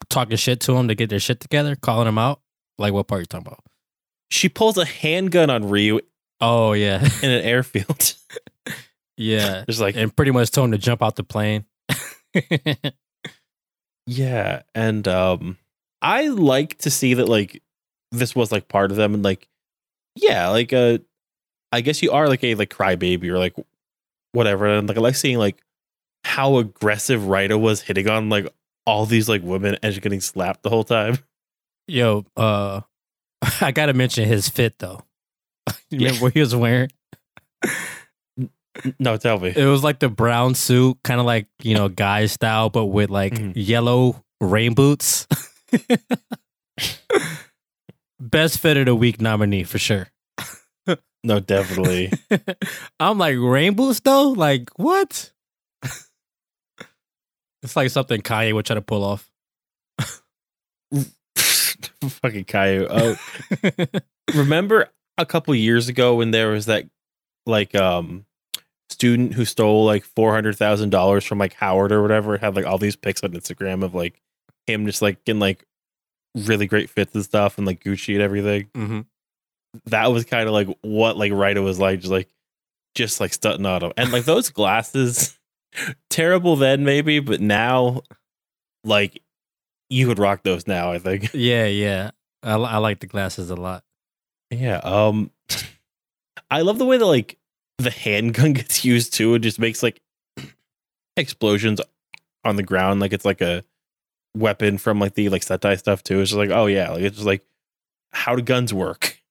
[0.09, 2.41] talking shit to him to get their shit together, calling him out,
[2.77, 3.63] like what part are you talking about?
[4.29, 6.01] She pulls a handgun on Ryu
[6.41, 8.13] Oh yeah, in an airfield.
[9.17, 11.65] yeah, Just like and pretty much told him to jump out the plane.
[14.07, 15.57] Yeah, and um
[16.01, 17.61] I like to see that like
[18.11, 19.47] this was like part of them and like
[20.15, 20.97] yeah, like uh
[21.71, 23.55] I guess you are like a like crybaby or like
[24.33, 25.61] whatever and like I like seeing like
[26.23, 28.47] how aggressive Raita was hitting on like
[28.85, 31.19] all these like women and just getting slapped the whole time.
[31.87, 32.81] Yo, uh,
[33.61, 35.03] I gotta mention his fit though.
[35.89, 36.07] you Yeah.
[36.07, 36.89] remember what he was wearing?
[38.99, 39.53] No, tell me.
[39.55, 43.09] It was like the brown suit, kind of like you know guy style, but with
[43.09, 43.53] like Mhm.
[43.55, 45.27] yellow rain boots.
[48.19, 50.07] Best fit of the week nominee for sure.
[51.23, 52.11] No, definitely.
[52.99, 54.29] I'm like rain boots though.
[54.29, 55.31] Like what?
[57.61, 59.29] it's like something Kanye would try to pull off.
[62.01, 62.87] Fucking Caillou.
[62.89, 63.15] Oh,
[64.33, 66.85] remember a couple years ago when there was that
[67.45, 68.25] like um
[68.89, 72.65] student who stole like four hundred thousand dollars from like Howard or whatever, had like
[72.65, 74.21] all these pics on Instagram of like
[74.67, 75.65] him just like getting like
[76.35, 78.69] really great fits and stuff and like Gucci and everything.
[78.75, 79.01] hmm
[79.85, 82.29] That was kind of like what like Ryder was like, just like
[82.95, 83.93] just like stunting on him.
[83.97, 85.37] And like those glasses,
[86.09, 88.01] terrible then maybe, but now
[88.83, 89.21] like
[89.89, 91.31] you would rock those now, I think.
[91.33, 92.11] Yeah, yeah.
[92.43, 93.83] I, I like the glasses a lot.
[94.51, 94.77] Yeah.
[94.83, 95.31] Um
[96.49, 97.37] I love the way that like
[97.77, 99.33] the handgun gets used too.
[99.35, 100.01] It just makes like
[101.17, 101.81] explosions
[102.43, 103.63] on the ground like it's like a
[104.35, 106.21] weapon from like the like Sentai stuff too.
[106.21, 107.43] It's just like, oh yeah, like it's just like
[108.11, 109.21] how do guns work?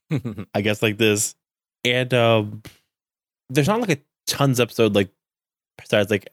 [0.54, 1.34] I guess like this.
[1.84, 2.62] And um
[3.48, 5.10] there's not like a tons episode like
[5.76, 6.28] besides like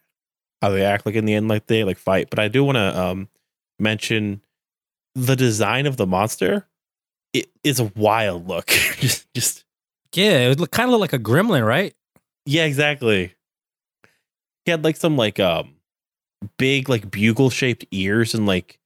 [0.62, 2.78] how they act like in the end like they like fight, but I do want
[2.78, 3.28] to um
[3.80, 4.42] mention
[5.16, 6.68] the design of the monster.
[7.34, 8.68] It is a wild look.
[9.00, 9.64] just just
[10.14, 11.94] yeah, it would look kind of look like a gremlin, right?
[12.46, 13.34] yeah, exactly.
[14.66, 15.76] He had like some like um
[16.58, 18.80] big like bugle shaped ears and like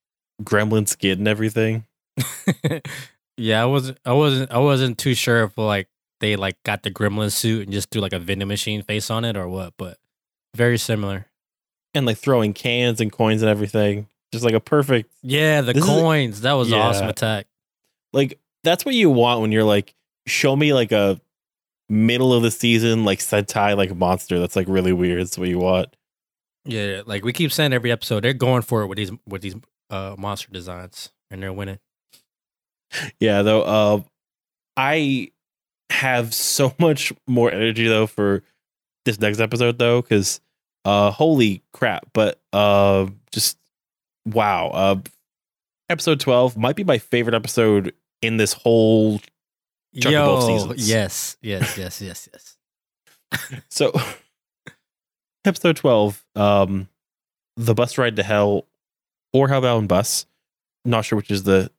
[0.43, 1.85] gremlin skin and everything.
[3.37, 5.87] yeah, I wasn't, I wasn't, I wasn't too sure if like
[6.19, 9.25] they like got the gremlin suit and just threw like a vending machine face on
[9.25, 9.97] it or what, but
[10.55, 11.27] very similar.
[11.93, 14.07] And like throwing cans and coins and everything.
[14.31, 16.41] Just like a perfect Yeah, the This is- coins.
[16.41, 16.77] that was Yeah.
[16.77, 17.47] awesome attack.
[18.13, 19.93] Like that's what you want when you're like
[20.27, 21.19] show me like a
[21.89, 24.39] middle of the season like sentai like monster.
[24.39, 25.21] That's like really weird.
[25.21, 25.95] That's what you want.
[26.65, 29.55] Yeah, like we keep saying every episode, they're going for it with these with these
[29.89, 31.79] uh monster designs, and they're winning.
[33.19, 34.01] yeah though uh
[34.75, 35.31] i
[35.89, 38.43] have so much more energy though for
[39.05, 40.41] this next episode though because
[40.85, 43.57] uh holy crap but uh just
[44.25, 44.99] wow uh
[45.89, 49.19] episode 12 might be my favorite episode in this whole
[49.99, 50.89] Chunk of both seasons.
[50.89, 52.29] yes, yes, yes, yes,
[53.51, 53.61] yes.
[53.69, 53.91] So,
[55.45, 56.87] episode 12, um,
[57.57, 58.67] The Bus Ride to Hell
[59.33, 60.25] or Hellbound Bus.
[60.85, 61.71] Not sure which is the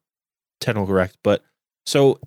[0.61, 1.43] technical correct, but
[1.87, 2.21] so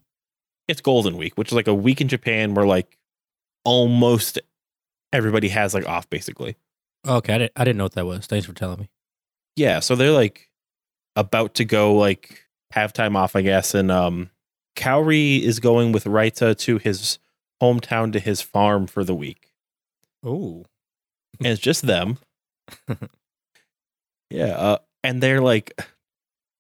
[0.68, 2.98] it's Golden Week, which is like a week in Japan where like
[3.64, 4.40] almost
[5.14, 6.56] everybody has like off basically.
[7.08, 8.26] Okay, I didn't, I didn't know what that was.
[8.26, 8.90] Thanks for telling me.
[9.56, 10.50] Yeah, so they're like
[11.16, 12.45] about to go like
[12.76, 14.30] have time off, I guess, and um
[14.76, 17.18] Kaori is going with Raita to his
[17.62, 19.52] hometown to his farm for the week.
[20.24, 20.66] Oh,
[21.40, 22.18] and it's just them.
[24.30, 25.80] yeah, uh, and they're like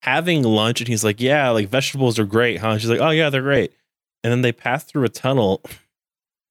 [0.02, 3.10] having lunch, and he's like, "Yeah, like vegetables are great, huh?" And she's like, "Oh
[3.10, 3.74] yeah, they're great."
[4.24, 5.62] And then they pass through a tunnel,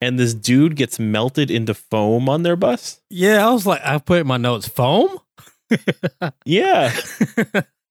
[0.01, 3.01] and this dude gets melted into foam on their bus.
[3.11, 3.47] yeah.
[3.47, 5.19] I was like, I put in my notes foam.
[6.45, 6.95] Yeah,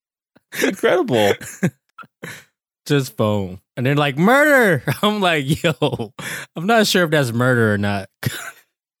[0.62, 1.32] incredible.
[2.86, 4.82] Just foam, and they're like murder.
[5.02, 6.12] I'm like, yo,
[6.54, 8.10] I'm not sure if that's murder or not.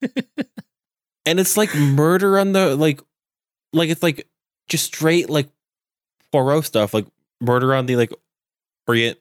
[1.26, 3.02] and it's like murder on the like,
[3.74, 4.26] like it's like
[4.68, 5.50] just straight like
[6.32, 7.06] Poirot stuff, like
[7.42, 8.12] murder on the like
[8.88, 9.18] Orient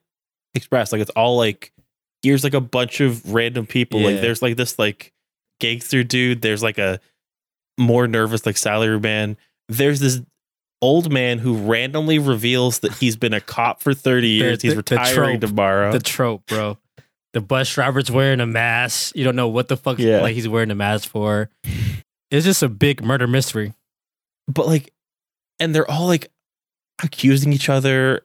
[0.55, 0.93] Express.
[0.93, 1.73] Like it's all like
[2.21, 3.99] here's like a bunch of random people.
[3.99, 5.11] Like there's like this like
[5.59, 6.41] gangster dude.
[6.41, 7.01] There's like a
[7.77, 9.37] more nervous like salary man.
[9.67, 10.21] There's this
[10.83, 14.59] old man who randomly reveals that he's been a cop for 30 years.
[14.59, 15.49] The- he's the- the retiring trope.
[15.49, 15.91] tomorrow.
[15.91, 16.77] the trope, bro.
[17.33, 19.15] The bus driver's wearing a mask.
[19.15, 20.21] You don't know what the fuck Yeah.
[20.21, 21.49] like he's wearing a mask for.
[22.29, 23.73] It's just a big murder mystery.
[24.47, 24.91] but like
[25.59, 26.29] and they're all like
[27.03, 28.21] accusing each other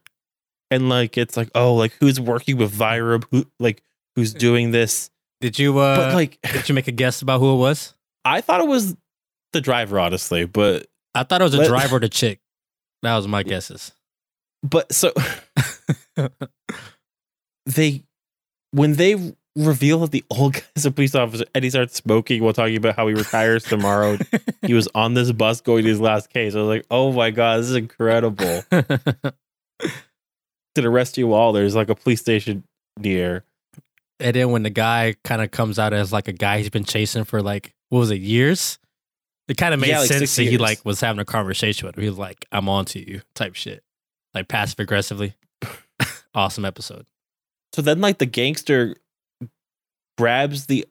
[0.70, 3.82] and like it's like oh like who's working with Vyra who like
[4.16, 7.54] who's doing this Did you uh but like did you make a guess about who
[7.54, 7.94] it was?
[8.24, 8.96] I thought it was
[9.52, 12.40] the driver honestly but I thought it was a Let- driver the chick.
[13.02, 13.92] That was my guesses.
[14.62, 15.12] but so
[17.66, 18.02] they
[18.72, 22.52] when they reveal that the old guy's a police officer and he starts smoking while
[22.52, 24.16] talking about how he retires tomorrow
[24.66, 27.30] he was on this bus going to his last case I was like oh my
[27.30, 29.34] god this is incredible to
[30.78, 32.64] arrest you all there's like a police station
[32.98, 33.44] near
[34.20, 36.84] and then when the guy kind of comes out as like a guy he's been
[36.84, 38.78] chasing for like what was it years?
[39.48, 41.96] It kind of made Yeah, like sense that he like was having a conversation with
[41.96, 42.02] him.
[42.02, 43.82] He was like, "I'm on to you," type shit,
[44.34, 45.34] like passive aggressively.
[46.34, 47.06] awesome episode.
[47.74, 48.96] So then, like, the gangster
[50.18, 50.86] grabs the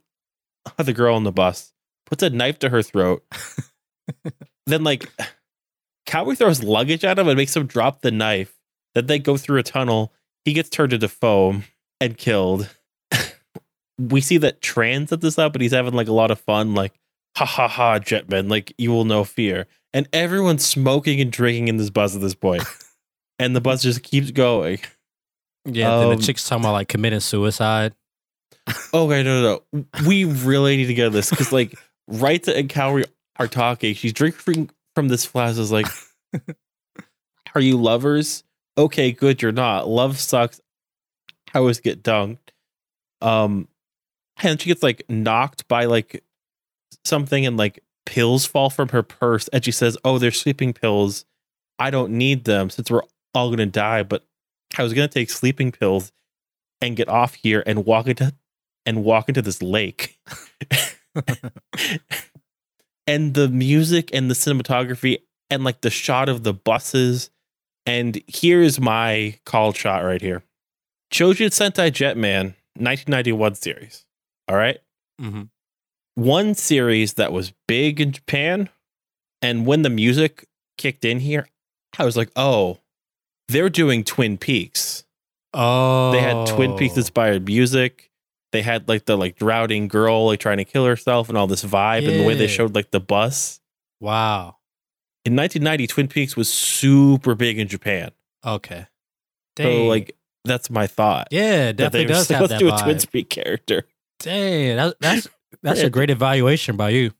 [0.77, 1.73] of the girl on the bus,
[2.05, 3.23] puts a knife to her throat.
[4.65, 5.09] then like
[6.05, 8.53] Cowboy throws luggage at him and makes him drop the knife.
[8.95, 10.13] Then they go through a tunnel.
[10.45, 11.65] He gets turned into foam
[12.01, 12.73] and killed.
[13.99, 16.73] we see that Tran set this up, and he's having like a lot of fun,
[16.73, 16.93] like
[17.37, 19.67] ha ha ha, Jetman, like you will know fear.
[19.93, 22.63] And everyone's smoking and drinking in this bus at this point.
[23.39, 24.79] and the bus just keeps going.
[25.65, 27.93] Yeah, then Um, the chick's talking about like committing suicide.
[28.93, 29.85] Okay, no, no, no.
[30.05, 31.73] We really need to get this because, like,
[32.07, 33.05] Wright and Kaori
[33.37, 33.93] are talking.
[33.95, 35.57] She's drinking from this flask.
[35.57, 35.85] Is like,
[37.55, 38.43] are you lovers?
[38.77, 39.41] Okay, good.
[39.41, 39.87] You're not.
[39.87, 40.59] Love sucks.
[41.53, 42.39] I always get dunked.
[43.21, 43.69] Um,
[44.43, 46.23] and she gets like knocked by like
[47.05, 51.25] something, and like pills fall from her purse, and she says, "Oh, they're sleeping pills.
[51.79, 54.25] I don't need them since we're all gonna die." But
[54.77, 56.11] I was gonna take sleeping pills
[56.81, 58.33] and get off here and walk into
[58.85, 60.19] and walk into this lake.
[63.07, 65.19] and the music and the cinematography
[65.49, 67.29] and like the shot of the buses.
[67.85, 70.43] And here's my call shot right here.
[71.11, 74.05] Chojin Sentai Jetman 1991 series.
[74.47, 74.79] All right.
[75.21, 75.43] Mm-hmm.
[76.17, 78.69] One series that was big in Japan.
[79.39, 81.47] And when the music kicked in here,
[81.99, 82.79] I was like, oh,
[83.49, 85.05] they're doing Twin Peaks.
[85.53, 87.01] Oh, They had Twin Peaks oh.
[87.01, 88.09] inspired music.
[88.51, 91.63] They had like the like drowning girl like trying to kill herself and all this
[91.63, 93.61] vibe and the way they showed like the bus.
[93.99, 94.57] Wow.
[95.23, 98.09] In 1990, Twin Peaks was super big in Japan.
[98.43, 98.87] Okay.
[99.55, 101.27] So like that's my thought.
[101.29, 102.97] yeah, That definitely does have Let's do a Twin.
[103.11, 103.85] Peaks character.
[104.19, 105.27] Dang, that, that's
[105.61, 107.11] that's a great evaluation by you.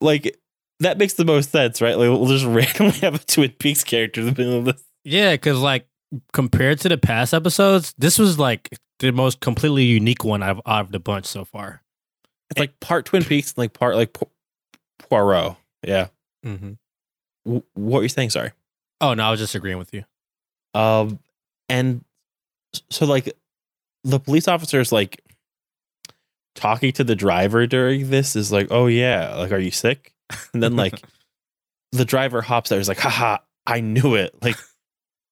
[0.00, 0.38] Like
[0.80, 1.96] that makes the most sense, right?
[1.96, 4.82] Like we'll just randomly have a Twin Peaks character in the middle of this.
[5.04, 5.86] Yeah, because like
[6.32, 8.68] compared to the past episodes, this was like
[8.98, 11.82] the most completely unique one out of, out of the bunch so far.
[12.50, 14.16] It's like part Twin Peaks and like part like
[14.98, 15.56] Poirot.
[15.82, 16.08] Yeah.
[16.44, 16.72] Mm-hmm.
[17.46, 18.30] W- what were you saying?
[18.30, 18.52] Sorry.
[19.00, 20.04] Oh no, I was just agreeing with you.
[20.74, 21.18] Um,
[21.68, 22.04] and
[22.90, 23.32] so like
[24.04, 25.22] the police officer's like
[26.54, 30.12] talking to the driver during this is like, oh yeah, like are you sick?
[30.52, 31.02] And then like
[31.92, 34.34] the driver hops there, he's like, haha, I knew it.
[34.42, 34.56] Like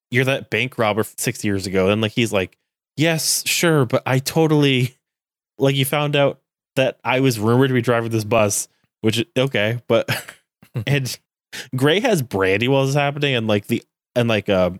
[0.09, 1.89] you're that bank robber six years ago.
[1.89, 2.57] And like he's like,
[2.97, 4.97] yes, sure, but I totally
[5.57, 6.41] like you found out
[6.75, 8.67] that I was rumored to be driving this bus,
[9.01, 10.09] which okay, but
[10.87, 11.17] and
[11.75, 13.83] Gray has brandy while this is happening, and like the
[14.15, 14.71] and like uh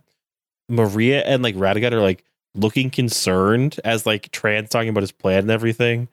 [0.70, 2.24] Maria and like Radiguet are like
[2.56, 6.08] looking concerned as like Tran's talking about his plan and everything.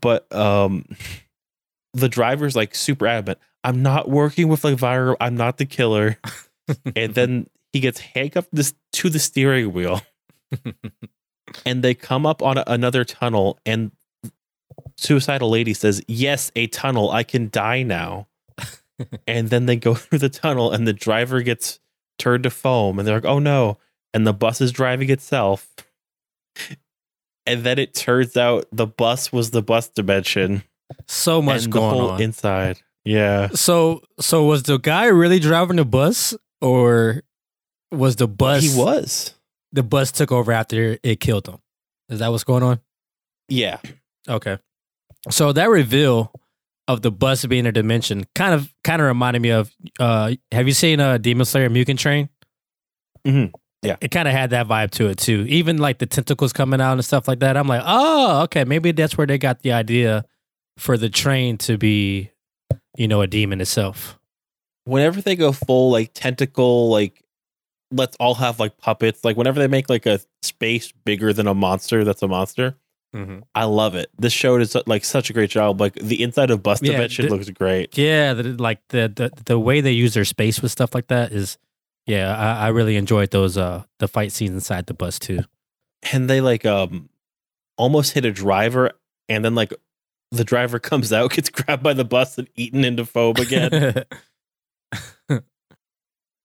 [0.00, 0.84] But um
[1.96, 3.38] the driver's like super adamant.
[3.64, 5.16] I'm not working with like Vira.
[5.20, 6.18] I'm not the killer.
[6.96, 10.02] and then he gets handcuffed this to the steering wheel.
[11.66, 13.92] and they come up on a, another tunnel and
[14.96, 17.10] suicidal lady says, "Yes, a tunnel.
[17.10, 18.28] I can die now."
[19.26, 21.80] and then they go through the tunnel and the driver gets
[22.18, 23.78] turned to foam and they're like, "Oh no."
[24.14, 25.74] And the bus is driving itself.
[27.46, 30.62] And then it turns out the bus was the bus dimension
[31.06, 32.20] So much going on.
[32.22, 32.80] inside.
[33.04, 33.50] Yeah.
[33.54, 37.22] so so was the guy really driving the bus, or
[37.92, 39.32] was the bus He was.
[39.72, 41.58] the bus took over after it killed him?
[42.08, 42.80] Is that what's going on?
[43.48, 43.78] Yeah.
[44.28, 44.58] Okay.
[45.30, 46.32] So that reveal
[46.88, 50.66] of the bus being a dimension kind of kind of reminded me of uh have
[50.66, 52.28] you seen uh Demon Slayer Mugen Train?
[53.26, 53.52] Mhm.
[53.82, 53.96] Yeah.
[54.00, 55.44] It kind of had that vibe to it too.
[55.48, 57.56] Even like the tentacles coming out and stuff like that.
[57.56, 60.24] I'm like, oh, okay, maybe that's where they got the idea
[60.78, 62.30] for the train to be,
[62.96, 64.18] you know, a demon itself.
[64.84, 67.22] Whenever they go full like tentacle, like
[67.92, 71.54] let's all have like puppets, like whenever they make like a space bigger than a
[71.54, 72.76] monster that's a monster,
[73.14, 73.38] Mm-hmm.
[73.54, 74.10] I love it.
[74.18, 75.80] This show is like such a great job.
[75.80, 77.96] Like the inside of Bus Yeah, Dimension the- looks great.
[77.96, 81.32] Yeah, the, like the, the the way they use their space with stuff like that
[81.32, 81.56] is,
[82.06, 85.40] yeah, I, I really enjoyed those uh the fight scenes inside the bus too.
[86.12, 87.08] And they like um
[87.76, 88.92] almost hit a driver
[89.28, 89.74] and then like
[90.30, 94.04] the driver comes out, gets grabbed by the bus and eaten into foam again.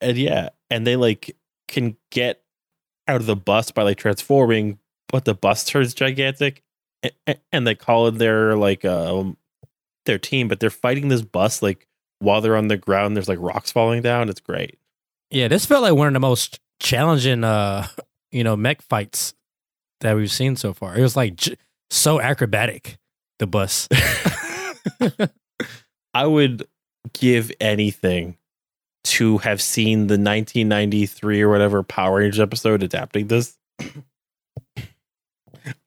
[0.01, 1.35] and yeah, and they like
[1.67, 2.41] can get
[3.07, 4.79] out of the bus by like transforming,
[5.09, 6.63] but the bus turns gigantic,
[7.03, 9.37] and, and they call in their like um
[10.05, 11.87] their team, but they're fighting this bus like
[12.19, 13.15] while they're on the ground.
[13.15, 14.29] There's like rocks falling down.
[14.29, 14.79] It's great.
[15.31, 17.87] Yeah, this felt like one of the most challenging, uh,
[18.31, 19.33] you know, mech fights
[20.01, 20.97] that we've seen so far.
[20.97, 21.57] It was like j-
[21.89, 22.97] so acrobatic.
[23.39, 23.87] The bus.
[26.13, 26.63] I would
[27.13, 28.37] give anything
[29.03, 33.57] to have seen the 1993 or whatever Power Rangers episode adapting this.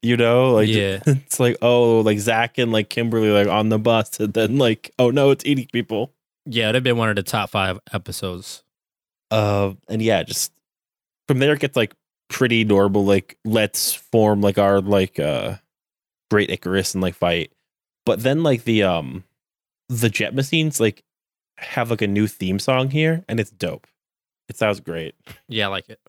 [0.01, 3.79] you know, like yeah, it's like oh, like Zach and like Kimberly like on the
[3.79, 6.11] bus, and then like oh no, it's eating people.
[6.45, 8.63] yeah, they've been one of the top five episodes.
[9.31, 10.51] Uh, and yeah, just
[11.27, 11.93] from there it gets like
[12.29, 13.05] pretty normal.
[13.05, 15.55] Like let's form like our like uh
[16.31, 17.51] great Icarus and like fight,
[18.05, 19.23] but then like the um
[19.89, 21.03] the jet machines like
[21.57, 23.87] have like a new theme song here, and it's dope.
[24.49, 25.15] It sounds great.
[25.47, 25.99] Yeah, I like it.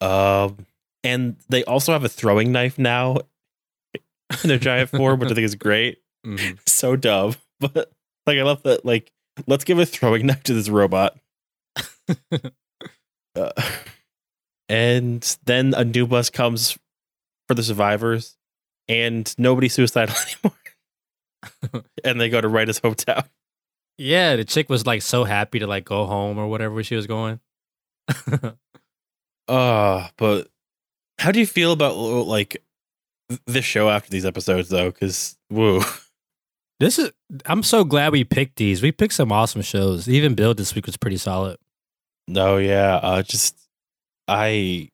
[0.00, 0.66] Um,
[1.04, 3.18] and they also have a throwing knife now
[4.42, 5.98] in their giant form, which I think is great.
[6.24, 6.58] Mhm.
[6.66, 7.92] So dumb, but
[8.26, 8.84] like I love that.
[8.84, 9.12] Like,
[9.46, 11.18] let's give a throwing knife to this robot.
[13.36, 13.52] Uh,
[14.68, 16.76] and then a new bus comes
[17.46, 18.36] for the survivors,
[18.88, 21.84] and nobody's suicidal anymore.
[22.02, 23.28] and they go to Ryder's hometown.
[23.96, 27.06] Yeah, the chick was like so happy to like go home or whatever she was
[27.06, 27.38] going.
[29.48, 30.48] Uh, but
[31.18, 32.62] how do you feel about like
[33.46, 34.90] this show after these episodes, though?
[34.90, 35.80] Because woo.
[36.80, 37.12] this is
[37.46, 38.82] I'm so glad we picked these.
[38.82, 40.08] We picked some awesome shows.
[40.08, 41.56] Even Build this week was pretty solid.
[42.28, 42.96] No, yeah.
[42.96, 43.56] Uh just
[44.28, 44.90] I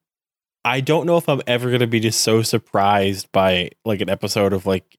[0.64, 4.52] I don't know if I'm ever gonna be just so surprised by like an episode
[4.52, 4.96] of like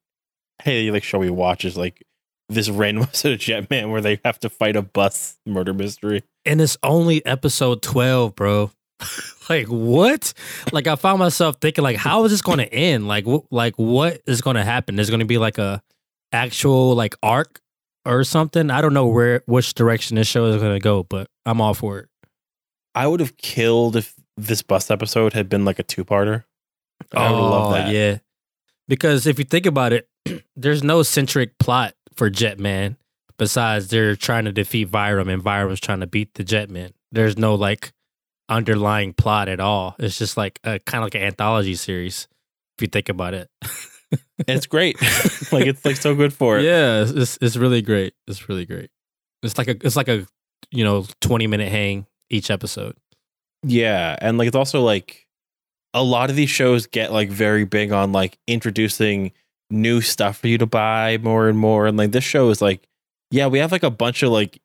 [0.64, 2.04] hey, like show we watch is like
[2.50, 6.24] this random episode of Jetman where they have to fight a bus murder mystery.
[6.46, 8.72] And it's only episode 12, bro.
[9.50, 10.34] like what?
[10.72, 13.08] Like I found myself thinking like how is this going to end?
[13.08, 14.96] Like wh- like what is going to happen?
[14.96, 15.82] There's going to be like a
[16.32, 17.60] actual like arc
[18.06, 18.70] or something.
[18.70, 21.74] I don't know where which direction this show is going to go, but I'm all
[21.74, 22.10] for it.
[22.96, 26.44] I would have killed if this bus episode had been like a two parter.
[27.14, 27.88] I would love oh, that.
[27.88, 28.18] Oh, Yeah.
[28.88, 30.08] Because if you think about it,
[30.56, 32.98] there's no centric plot for Jetman
[33.38, 36.94] besides they're trying to defeat Vyram and Vyram's trying to beat the Jetman.
[37.12, 37.94] There's no like
[38.48, 39.96] underlying plot at all.
[40.00, 42.28] It's just like a kind of like an anthology series
[42.78, 43.50] if you think about it.
[44.48, 45.02] It's great.
[45.52, 46.64] like it's like so good for it.
[46.64, 48.14] yeah, it's, it's it's really great.
[48.28, 48.90] It's really great.
[49.44, 50.26] It's like a it's like a
[50.72, 52.96] you know 20 minute hang each episode.
[53.64, 55.28] Yeah, and like it's also like
[55.94, 59.32] a lot of these shows get like very big on like introducing
[59.70, 62.88] new stuff for you to buy more and more and like this show is like
[63.32, 64.62] yeah, we have like a bunch of like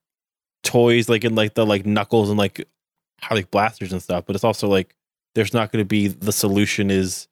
[0.62, 2.66] toys like in like the like knuckles and like
[3.20, 4.94] how like blasters and stuff, but it's also like
[5.34, 7.28] there's not going to be the solution is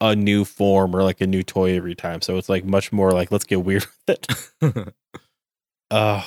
[0.00, 2.20] a new form or like a new toy every time.
[2.20, 4.28] So it's like much more like let's get weird with
[4.62, 4.94] it.
[5.90, 6.24] Uh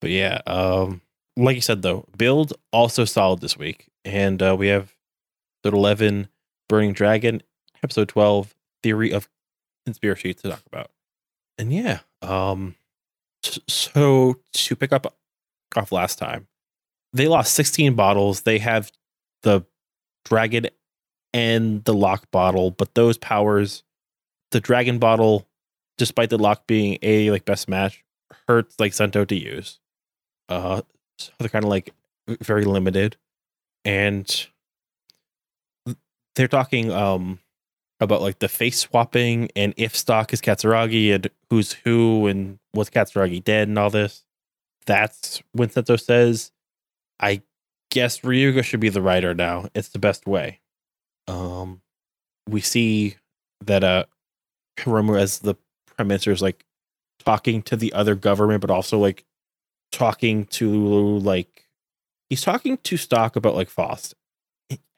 [0.00, 1.02] but yeah, um
[1.36, 3.88] like you said though, build also solid this week.
[4.04, 4.94] And uh we have
[5.64, 6.28] episode 11
[6.68, 7.42] Burning Dragon,
[7.82, 9.28] episode 12 Theory of
[9.84, 10.90] Conspiracy to talk about.
[11.58, 12.74] And yeah, um
[13.42, 15.14] so to pick up
[15.76, 16.48] off last time,
[17.12, 18.42] they lost 16 bottles.
[18.42, 18.90] They have
[19.42, 19.62] the
[20.24, 20.68] dragon
[21.32, 23.82] and the lock bottle, but those powers
[24.52, 25.46] the dragon bottle
[25.98, 28.04] despite the lock being a like best match
[28.48, 29.80] hurts like Sento to use.
[30.48, 30.82] Uh,
[31.18, 31.92] so they're kind of like
[32.40, 33.16] very limited,
[33.84, 34.46] and
[36.34, 37.38] they're talking um
[38.00, 42.90] about like the face swapping and if Stalk is Katsuragi and who's who and was
[42.90, 44.24] Katsuragi dead and all this.
[44.86, 46.52] That's when Sento says,
[47.18, 47.42] "I
[47.90, 49.68] guess Ryuga should be the rider now.
[49.74, 50.60] It's the best way."
[51.26, 51.80] Um,
[52.48, 53.16] we see
[53.64, 54.04] that uh
[54.78, 55.56] Hiromu as the
[55.96, 56.64] prime minister is like
[57.24, 59.24] talking to the other government, but also like
[59.92, 61.66] talking to like
[62.28, 64.14] he's talking to Stalk about like Faust.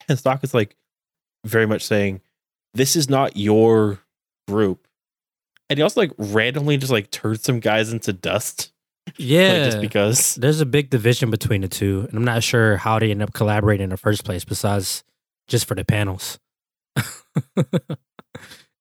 [0.09, 0.77] And Stalk is like
[1.45, 2.21] very much saying,
[2.75, 4.01] This is not your
[4.47, 4.87] group.
[5.69, 8.73] And he also like randomly just like turned some guys into dust.
[9.17, 9.53] Yeah.
[9.53, 10.35] Like just because.
[10.37, 13.33] There's a big division between the two, and I'm not sure how they end up
[13.33, 15.05] collaborating in the first place, besides
[15.47, 16.39] just for the panels.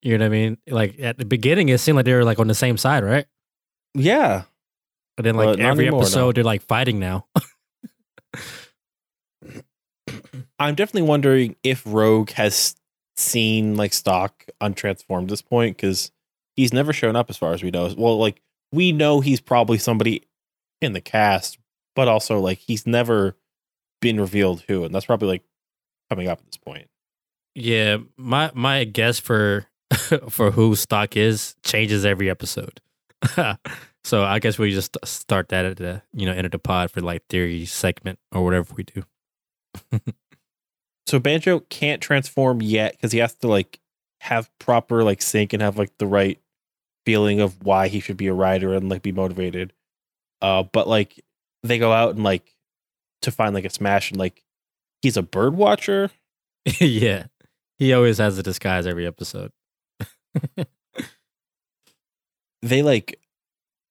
[0.02, 0.58] you know what I mean?
[0.68, 3.26] Like at the beginning, it seemed like they were like on the same side, right?
[3.94, 4.44] Yeah.
[5.18, 6.32] But then, like But not every anymore, episode, no.
[6.32, 7.26] they're like fighting now.
[10.60, 12.76] I'm definitely wondering if Rogue has
[13.16, 16.12] seen like Stalk untransformed at this point because
[16.56, 17.94] he's never shown up as far as we know.
[17.98, 18.42] Well, like
[18.72, 20.24] we know he's probably somebody
[20.82, 21.58] in the cast,
[21.96, 23.36] but also like he's never
[24.02, 25.44] been revealed who, and that's probably like
[26.10, 26.88] coming up at this point.
[27.56, 29.66] yeah, my my guess for
[30.30, 32.82] for who Stalk is changes every episode.
[34.08, 36.92] so I guess we just start that at the you know end of the pod
[36.92, 39.04] for like theory segment or whatever we do.
[41.08, 43.80] So Banjo can't transform yet because he has to like
[44.20, 46.40] have proper like sync and have like the right
[47.06, 49.72] feeling of why he should be a rider and like be motivated.
[50.42, 51.24] Uh, but like
[51.64, 52.54] they go out and like
[53.22, 54.44] to find like a smash and like
[55.02, 56.12] he's a bird watcher.
[56.82, 57.28] yeah,
[57.80, 59.54] he always has a disguise every episode.
[62.62, 63.18] they like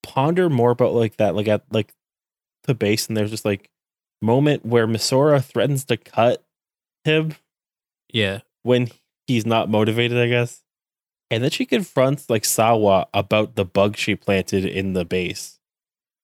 [0.07, 1.92] ponder more about like that, like at like
[2.64, 3.70] the base, and there's just like
[4.22, 6.42] moment where Misora threatens to cut
[7.04, 7.34] him
[8.12, 8.40] yeah.
[8.62, 8.88] when
[9.26, 10.62] he's not motivated, I guess.
[11.30, 15.59] And then she confronts like Sawa about the bug she planted in the base.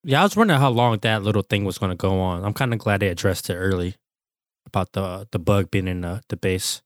[0.03, 2.43] Yeah, I was wondering how long that little thing was going to go on.
[2.43, 3.95] I'm kind of glad they addressed it early
[4.65, 6.81] about the the bug being in the, the base.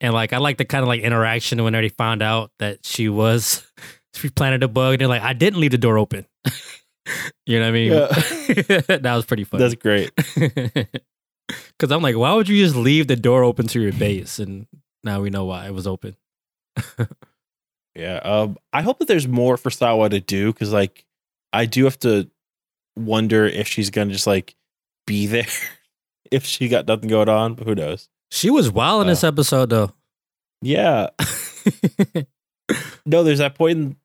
[0.00, 3.08] And like I like the kind of like interaction when they found out that she
[3.08, 3.66] was
[4.14, 6.26] she planted a bug and they're like, I didn't leave the door open.
[7.46, 7.90] you know what I mean?
[9.02, 9.62] that was pretty funny.
[9.62, 10.10] That's great.
[11.76, 14.38] Because I'm like, why would you just leave the door open to your base?
[14.38, 14.68] And
[15.02, 16.14] now we know why it was open.
[17.94, 18.16] Yeah.
[18.18, 21.04] Um, I hope that there's more for Sawa to do because, like,
[21.52, 22.30] I do have to
[22.96, 24.54] wonder if she's gonna just like
[25.06, 25.46] be there
[26.30, 27.54] if she got nothing going on.
[27.54, 28.08] But who knows?
[28.30, 29.92] She was wild in this episode though.
[30.62, 31.08] Yeah.
[33.06, 33.96] No, there's that point in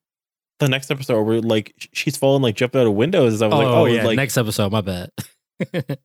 [0.60, 3.42] the next episode where like she's falling like jumping out of windows.
[3.42, 4.72] I was oh, like, oh, yeah, like, next episode.
[4.72, 5.12] My bad.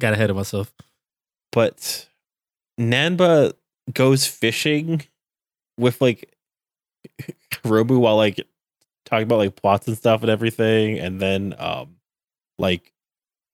[0.00, 0.72] Got ahead of myself.
[1.52, 2.06] but
[2.78, 3.54] Nanba
[3.92, 5.02] goes fishing
[5.78, 6.34] with like
[7.64, 8.46] Robu while like
[9.04, 11.96] talking about like plots and stuff and everything, and then um
[12.58, 12.92] like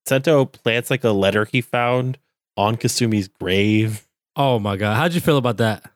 [0.06, 2.18] Sento plants like a letter he found
[2.56, 4.06] on Kasumi's grave.
[4.36, 5.90] Oh my god, how'd you feel about that?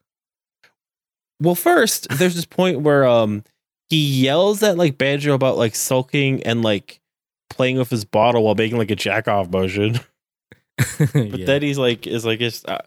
[1.41, 3.45] Well, first there's this point where um
[3.89, 7.01] he yells at like Banjo about like sulking and like
[7.51, 9.99] playing with his bottle while making like a jack off motion.
[10.99, 11.47] But Yeah.
[11.47, 12.79] then he's like, is like, it's, uh,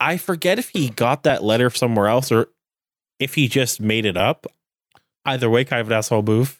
[0.00, 2.48] I forget if he got that letter somewhere else or
[3.18, 4.46] if he just made it up.
[5.26, 6.58] Either way, kind of an asshole move.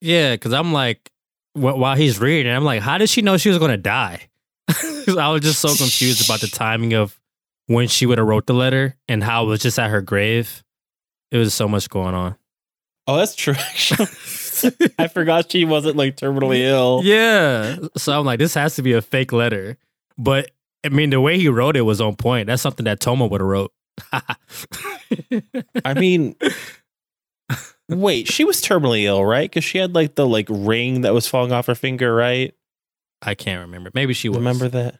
[0.00, 1.10] yeah, because I'm like,
[1.54, 4.28] wh- while he's reading, I'm like, how did she know she was going to die?
[4.68, 7.16] I was just so confused about the timing of
[7.72, 10.62] when she would have wrote the letter and how it was just at her grave.
[11.30, 12.36] It was so much going on.
[13.06, 13.54] Oh, that's true.
[14.98, 17.00] I forgot she wasn't like terminally ill.
[17.02, 17.76] Yeah.
[17.96, 19.76] So I'm like, this has to be a fake letter.
[20.16, 20.50] But
[20.84, 22.46] I mean, the way he wrote it was on point.
[22.46, 23.72] That's something that Toma would have wrote.
[25.84, 26.36] I mean,
[27.88, 29.50] wait, she was terminally ill, right?
[29.50, 32.54] Because she had like the like ring that was falling off her finger, right?
[33.20, 33.90] I can't remember.
[33.94, 34.38] Maybe she was.
[34.38, 34.98] Remember that?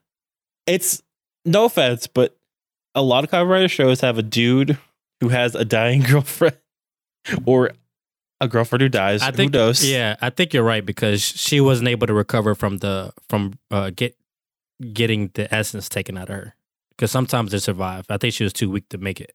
[0.66, 1.02] It's
[1.44, 2.36] no offense, but
[2.94, 4.78] a lot of Kamen Rider shows have a dude
[5.20, 6.56] who has a dying girlfriend
[7.46, 7.72] or
[8.40, 9.22] a girlfriend who dies.
[9.22, 9.84] I think who knows?
[9.88, 13.90] Yeah, I think you're right because she wasn't able to recover from the from uh,
[13.94, 14.16] get
[14.92, 16.54] getting the essence taken out of her.
[16.90, 18.04] Because sometimes they survive.
[18.10, 19.34] I think she was too weak to make it.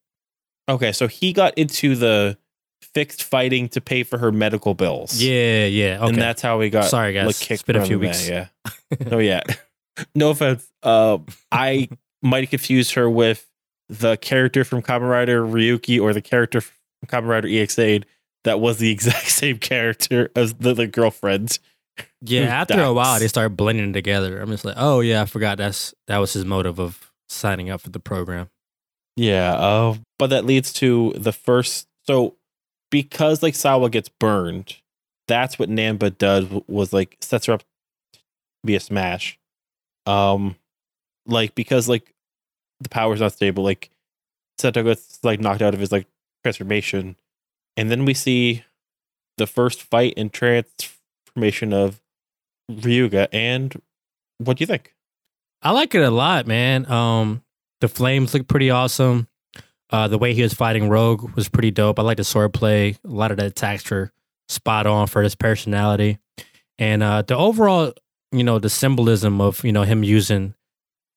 [0.69, 2.37] Okay, so he got into the
[2.81, 5.21] fixed fighting to pay for her medical bills.
[5.21, 5.97] Yeah, yeah.
[5.99, 6.09] Okay.
[6.09, 7.25] And that's how he got Sorry, guys.
[7.25, 8.27] like kicked It's been a few weeks.
[8.27, 8.47] Yeah.
[9.11, 9.41] oh yeah.
[10.15, 10.69] no offense.
[10.83, 11.19] Uh,
[11.51, 11.89] I
[12.21, 13.49] might have confused her with
[13.89, 16.73] the character from Kamen Rider Ryuki or the character from
[17.07, 18.05] Kamen Rider Ex-Aid
[18.43, 21.59] that was the exact same character as the, the girlfriend.
[22.21, 22.43] yeah.
[22.43, 24.39] After a while, they start blending together.
[24.39, 25.57] I'm just like, oh yeah, I forgot.
[25.57, 28.49] That's that was his motive of signing up for the program.
[29.15, 31.87] Yeah, uh, but that leads to the first.
[32.05, 32.35] So,
[32.91, 34.77] because like Sawa gets burned,
[35.27, 36.45] that's what Nanba does.
[36.67, 37.63] Was like sets her up
[38.13, 38.19] to
[38.63, 39.39] be a smash.
[40.05, 40.55] Um,
[41.27, 42.13] like because like
[42.79, 43.63] the power's not stable.
[43.63, 43.89] Like
[44.57, 46.07] Sento gets like knocked out of his like
[46.43, 47.15] transformation,
[47.75, 48.63] and then we see
[49.37, 52.01] the first fight and transformation of
[52.71, 53.27] Ryuga.
[53.31, 53.79] And
[54.39, 54.93] what do you think?
[55.61, 56.89] I like it a lot, man.
[56.91, 57.43] Um,
[57.81, 59.27] the flames look pretty awesome.
[59.89, 61.97] Uh, the way he was fighting Rogue was pretty dope.
[61.99, 62.97] I like the sword play.
[63.05, 64.11] A lot of the attacks were
[64.49, 66.19] spot on for his personality,
[66.77, 67.93] and uh, the overall,
[68.31, 70.55] you know, the symbolism of you know him using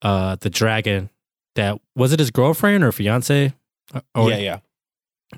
[0.01, 1.09] uh the dragon.
[1.55, 3.53] That was it his girlfriend or fiance?
[3.93, 4.59] Uh, Or, yeah, yeah.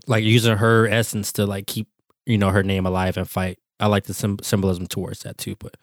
[0.08, 1.88] like using her essence to like keep
[2.26, 3.60] you know her name alive and fight.
[3.80, 5.56] I like the sym- symbolism towards that too.
[5.60, 5.76] But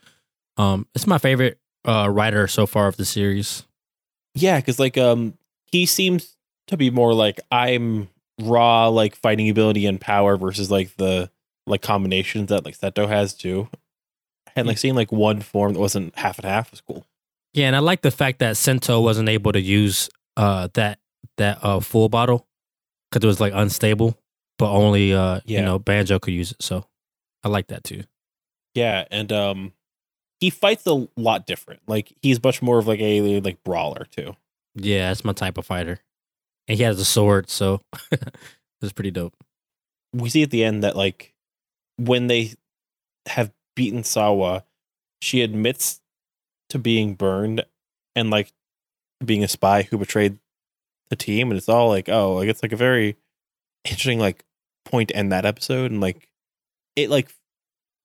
[0.56, 3.64] um, it's my favorite uh rider so far of the series.
[4.34, 5.34] Yeah, because like um
[5.66, 6.36] he seems
[6.68, 8.08] to be more like I'm
[8.40, 11.30] raw like fighting ability and power versus like the
[11.66, 13.68] like combinations that like Sento has too.
[14.56, 17.04] And like seeing like one form that wasn't half and half was cool.
[17.54, 20.98] Yeah, and I like the fact that Sento wasn't able to use uh that
[21.36, 22.46] that uh full bottle
[23.10, 24.16] because it was like unstable,
[24.58, 25.60] but only uh Yeah.
[25.60, 26.62] you know Banjo could use it.
[26.62, 26.86] So
[27.42, 28.02] I like that too.
[28.74, 29.72] Yeah, and um
[30.40, 31.80] he fights a lot different.
[31.86, 34.36] Like he's much more of like a like brawler too.
[34.76, 35.98] Yeah, that's my type of fighter,
[36.68, 37.80] and he has a sword, so
[38.80, 39.34] it's pretty dope.
[40.14, 41.34] We see at the end that like
[41.96, 42.52] when they
[43.26, 44.64] have beaten Sawa,
[45.20, 46.00] she admits
[46.70, 47.64] to being burned
[48.16, 48.52] and like
[49.24, 50.38] being a spy who betrayed
[51.10, 53.16] the team, and it's all like, oh, like it's like a very
[53.84, 54.44] interesting like
[54.84, 56.28] point to end that episode and like
[56.96, 57.32] it like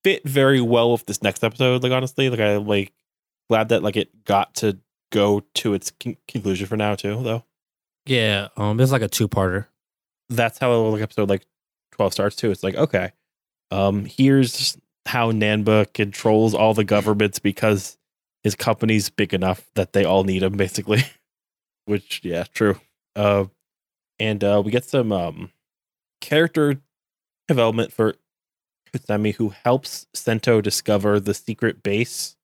[0.03, 1.83] fit very well with this next episode.
[1.83, 2.93] Like honestly, like I like
[3.49, 4.77] glad that like it got to
[5.11, 7.21] go to its con- conclusion for now too.
[7.23, 7.43] Though
[8.05, 9.67] Yeah, um, it's like a two parter.
[10.29, 11.45] that's how like episode like
[11.91, 12.51] twelve starts too.
[12.51, 13.11] It's like okay,
[13.71, 17.97] um, here's how Nanba controls all the governments because
[18.45, 21.03] his company's big enough that they all need him basically.
[21.85, 22.79] Which yeah, true.
[23.15, 23.45] Uh,
[24.19, 25.51] and uh, we get some um
[26.21, 26.79] character
[27.47, 28.13] development for
[28.93, 32.35] Kutsami who helps Sento discover the secret base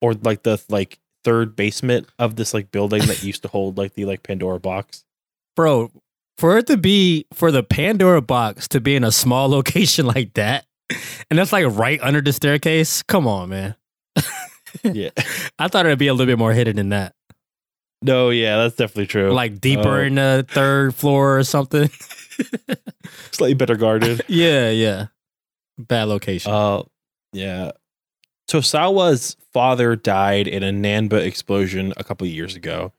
[0.00, 3.94] or like the like third basement of this like building that used to hold like
[3.94, 5.04] the like Pandora box.
[5.56, 5.90] Bro,
[6.38, 10.34] for it to be for the Pandora box to be in a small location like
[10.34, 10.66] that,
[11.30, 13.02] and that's like right under the staircase.
[13.02, 13.74] Come on, man.
[14.82, 15.10] Yeah.
[15.58, 17.14] I thought it'd be a little bit more hidden than that.
[18.02, 19.32] No, yeah, that's definitely true.
[19.32, 21.88] Like deeper Uh, in the third floor or something.
[23.30, 24.22] slightly better guarded.
[24.28, 25.06] yeah, yeah.
[25.78, 26.52] Bad location.
[26.52, 26.82] uh
[27.32, 27.72] yeah.
[28.48, 32.92] Tosawa's father died in a Nanba explosion a couple of years ago.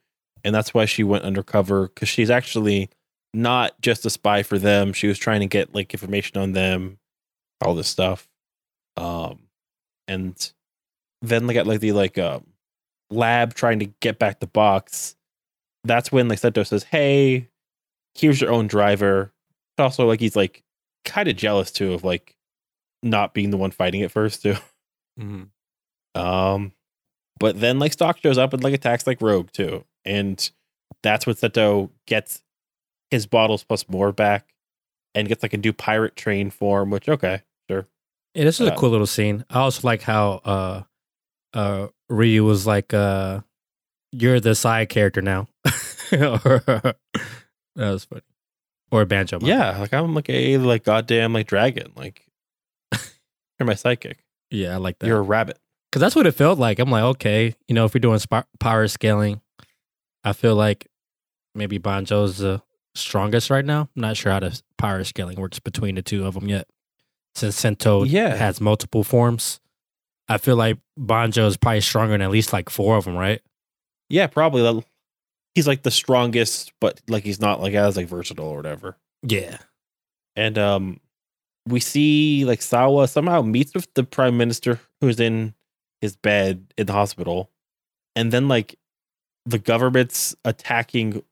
[0.43, 2.89] And that's why she went undercover because she's actually
[3.33, 4.93] not just a spy for them.
[4.93, 6.97] She was trying to get like information on them,
[7.61, 8.27] all this stuff.
[8.97, 9.39] Um
[10.07, 10.51] and
[11.23, 12.45] then like at like the like um
[13.09, 15.15] lab trying to get back the box.
[15.83, 17.49] That's when like Sento says, Hey,
[18.13, 19.33] here's your own driver.
[19.75, 20.63] But also like he's like
[21.05, 22.35] kind of jealous too of like
[23.01, 24.55] not being the one fighting it first too.
[25.19, 25.49] Mhm.
[26.15, 26.71] Um,
[27.39, 30.49] but then like Stalk shows up and like attacks like Rogue too, and
[31.01, 32.41] that's when Sento gets
[33.11, 34.53] his bottles plus more back,
[35.13, 36.89] and gets like a new pirate train form.
[36.89, 37.85] Which okay, sure.
[38.33, 39.45] Yeah, this is a uh, cool little scene.
[39.49, 40.83] I also like how uh
[41.53, 43.41] uh Ryu was like uh
[44.11, 45.47] you're the side character now.
[46.11, 46.95] that
[47.75, 48.21] was funny.
[48.91, 49.39] Or Banjo.
[49.41, 51.91] Yeah, like I'm like a like goddamn like dragon.
[51.95, 52.27] Like
[53.59, 54.23] you're my psychic.
[54.51, 55.07] Yeah, I like that.
[55.07, 55.57] You're a rabbit.
[55.91, 56.79] Because that's what it felt like.
[56.79, 59.41] I'm like, okay, you know, if we're doing sp- power scaling,
[60.23, 60.87] I feel like
[61.55, 62.61] maybe Banjo's the
[62.95, 63.89] strongest right now.
[63.95, 66.67] I'm not sure how the power scaling works between the two of them yet.
[67.35, 68.35] Since Sento Yeah.
[68.35, 69.59] has multiple forms,
[70.33, 73.41] I feel like Banjo is probably stronger than at least like four of them, right?
[74.09, 74.83] Yeah, probably.
[75.55, 78.97] He's like the strongest, but like he's not like as like versatile or whatever.
[79.21, 79.57] Yeah.
[80.35, 80.99] and um
[81.67, 85.53] we see like Sawa somehow meets with the prime minister who's in
[86.01, 87.49] his bed in the hospital
[88.17, 88.75] and then like
[89.45, 91.23] the government's attacking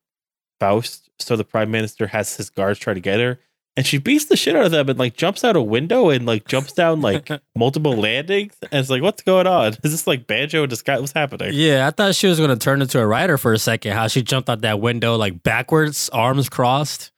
[0.62, 3.40] Faust so the prime minister has his guards try to get her
[3.78, 6.26] and she beats the shit out of them and like jumps out a window and
[6.26, 10.28] like jumps down like multiple landings and it's like what's going on is this like
[10.28, 13.06] banjo in disguise what's happening Yeah, I thought she was going to turn into a
[13.08, 13.94] rider for a second.
[13.94, 17.12] How she jumped out that window like backwards, arms crossed.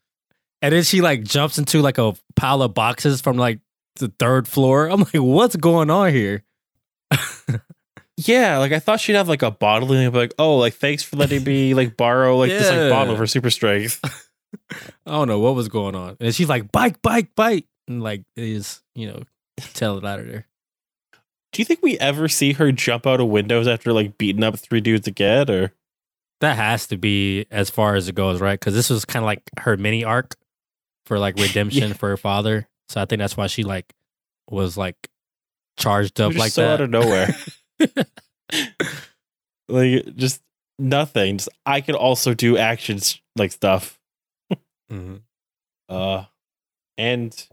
[0.62, 3.60] And then she like jumps into like a pile of boxes from like
[3.98, 4.88] the third floor.
[4.88, 6.44] I'm like, what's going on here?
[8.18, 11.02] yeah like i thought she'd have like a bottle and be like oh like thanks
[11.02, 12.90] for letting me like borrow like this like Yeah.
[12.90, 14.00] bottle for super strength
[15.06, 16.18] I don't know what was going on.
[16.20, 17.66] And she's like, bike, bike, bike.
[17.88, 19.24] And like, is, you know,
[19.74, 20.48] tell it out of there.
[21.52, 24.58] Do you think we ever see her jump out of windows after like beating up
[24.58, 25.50] three dudes again?
[25.52, 25.74] Or
[26.42, 28.60] That has to be as far as it goes, right?
[28.60, 30.36] Because this was kind of like her mini arc
[31.06, 31.94] for like redemption Yeah.
[31.94, 32.68] for her father.
[32.90, 33.94] So I think that's why she like
[34.50, 35.10] was like
[35.78, 36.72] charged up like so that.
[36.74, 37.36] out of nowhere,
[39.70, 40.42] like just
[40.80, 41.38] nothing.
[41.38, 44.00] Just, I could also do actions like stuff.
[44.94, 45.22] Mhm.
[45.90, 46.26] Uh,
[46.98, 47.48] and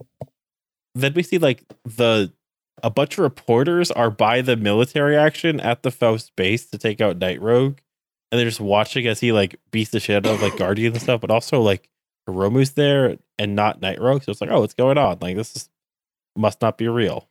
[0.95, 2.33] then we see like the
[2.83, 7.01] a bunch of reporters are by the military action at the Faust base to take
[7.01, 7.79] out Night Rogue,
[8.31, 11.03] and they're just watching as he like beats the shit out of like Guardian and
[11.03, 11.21] stuff.
[11.21, 11.89] But also like
[12.29, 15.19] Hiromu's there and not Night Rogue, so it's like, oh, what's going on?
[15.21, 15.69] Like this is
[16.37, 17.29] must not be real.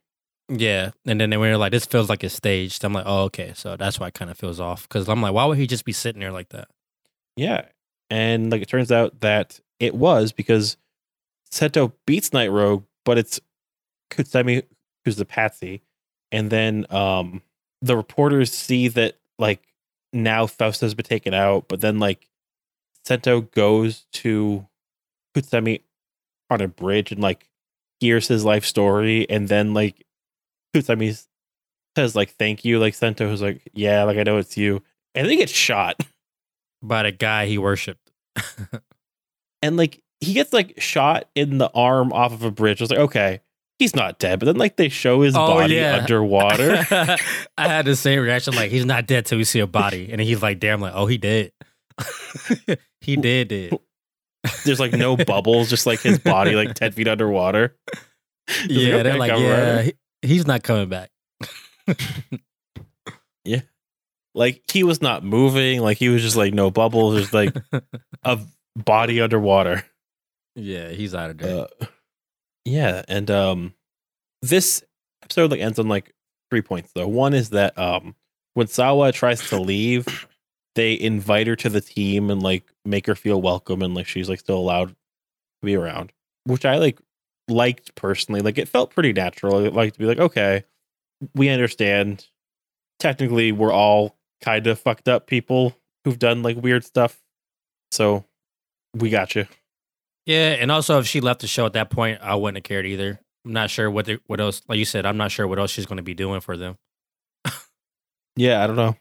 [0.49, 0.91] Yeah.
[1.05, 2.83] And then they were like, this feels like it's staged.
[2.83, 3.53] I'm like, oh, okay.
[3.55, 4.87] So that's why it kind of feels off.
[4.87, 6.67] Because I'm like, why would he just be sitting there like that?
[7.35, 7.65] Yeah.
[8.09, 10.77] And like it turns out that it was because
[11.51, 13.39] Sento beats Night Rogue, but it's
[14.11, 14.63] Kutsemi
[15.05, 15.81] who's the patsy.
[16.31, 17.41] And then um
[17.81, 19.61] the reporters see that like
[20.11, 22.27] now Faust has been taken out, but then like
[23.05, 24.67] Sento goes to
[25.35, 25.81] Kutsemi
[26.49, 27.47] on a bridge and like
[27.99, 30.05] hears his life story and then like
[30.75, 31.25] Kutsemi
[31.95, 34.81] says like thank you like Sento who's like yeah like I know it's you
[35.15, 36.01] and they get shot
[36.81, 38.11] By the guy he worshipped.
[39.61, 42.81] and like he gets like shot in the arm off of a bridge.
[42.81, 43.41] I was like, okay,
[43.77, 44.39] he's not dead.
[44.39, 45.97] But then like they show his Oh, body yeah.
[46.01, 46.85] underwater.
[47.57, 48.53] I had the same reaction.
[48.55, 50.09] Like, he's not dead till we see a body.
[50.11, 51.51] And he's like, damn, like, oh, he did.
[53.01, 53.73] he did, did.
[54.65, 57.75] there's like no bubbles, just like his body like ten feet underwater.
[58.47, 61.11] Just yeah, okay, they're like, yeah, he- he's not coming back.
[63.45, 63.61] Yeah,
[64.35, 67.55] like he was not moving, like he was just like no bubbles, just like
[68.23, 68.39] a
[68.85, 69.83] body underwater.
[70.55, 71.67] yeah, he's out of there.
[71.81, 71.85] Uh,
[72.65, 73.73] yeah, and um,
[74.41, 74.83] this
[75.23, 76.13] episode like ends on like
[76.49, 77.07] three points though.
[77.07, 78.15] One is that um,
[78.53, 80.27] when Sawa tries to leave,
[80.75, 84.29] they invite her to the team and like make her feel welcome and like she's
[84.29, 84.95] like still allowed to
[85.63, 86.11] be around,
[86.45, 86.99] which I like
[87.47, 88.41] liked personally.
[88.41, 89.69] Like it felt pretty natural.
[89.71, 90.63] Like to be like, okay,
[91.35, 92.27] we understand.
[92.99, 97.21] Technically, we're all kind of fucked up people who've done like weird stuff,
[97.91, 98.25] so
[98.95, 99.45] we got you.
[100.25, 102.85] yeah, and also if she left the show at that point, I wouldn't have cared
[102.85, 103.19] either.
[103.45, 104.61] I'm not sure what they, what else.
[104.67, 106.77] Like you said, I'm not sure what else she's going to be doing for them.
[108.35, 108.95] Yeah, I don't know.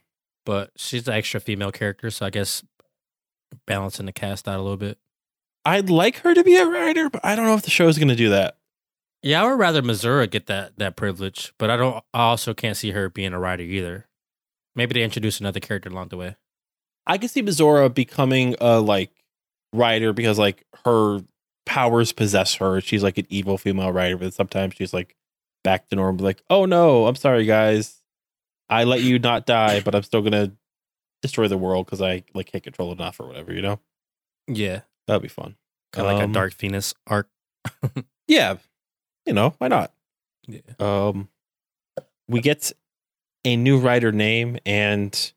[0.44, 2.64] But she's an extra female character, so I guess
[3.66, 4.98] balancing the cast out a little bit.
[5.64, 8.08] I'd like her to be a rider, but I don't know if the show's going
[8.08, 8.56] to do that.
[9.22, 12.02] Yeah, I would rather Misora get that that privilege, but I don't.
[12.14, 14.08] I also can't see her being a rider either.
[14.74, 16.36] Maybe they introduce another character along the way.
[17.06, 19.10] I can see Misora becoming a like
[19.72, 21.20] rider because like her
[21.66, 22.80] powers possess her.
[22.80, 25.14] She's like an evil female rider, but sometimes she's like
[25.64, 26.24] back to normal.
[26.24, 28.00] Like, oh no, I'm sorry guys,
[28.68, 30.52] I let you not die, but I'm still gonna
[31.22, 33.52] destroy the world because I like can't control enough or whatever.
[33.52, 33.80] You know,
[34.46, 35.56] Yeah, that'd be fun.
[35.92, 37.28] kind of like Um, a Dark Venus arc.
[38.28, 38.56] Yeah,
[39.24, 39.92] you know why not?
[40.46, 40.60] Yeah.
[40.80, 41.28] um
[42.28, 42.72] we get
[43.44, 45.32] a new rider name and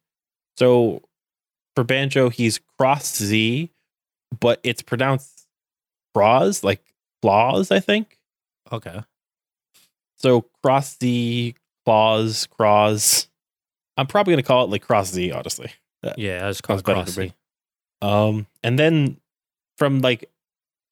[0.57, 1.01] so
[1.75, 3.71] for banjo he's cross z
[4.39, 5.45] but it's pronounced
[6.15, 6.82] cross like
[7.21, 8.17] claws i think
[8.71, 9.01] Okay.
[10.17, 11.55] so cross z
[11.86, 13.27] claws cross
[13.97, 15.71] i'm probably gonna call it like cross z honestly
[16.17, 17.34] Yeah, I just Sounds call it better to Crossy.
[18.01, 19.17] um and then
[19.77, 20.29] from like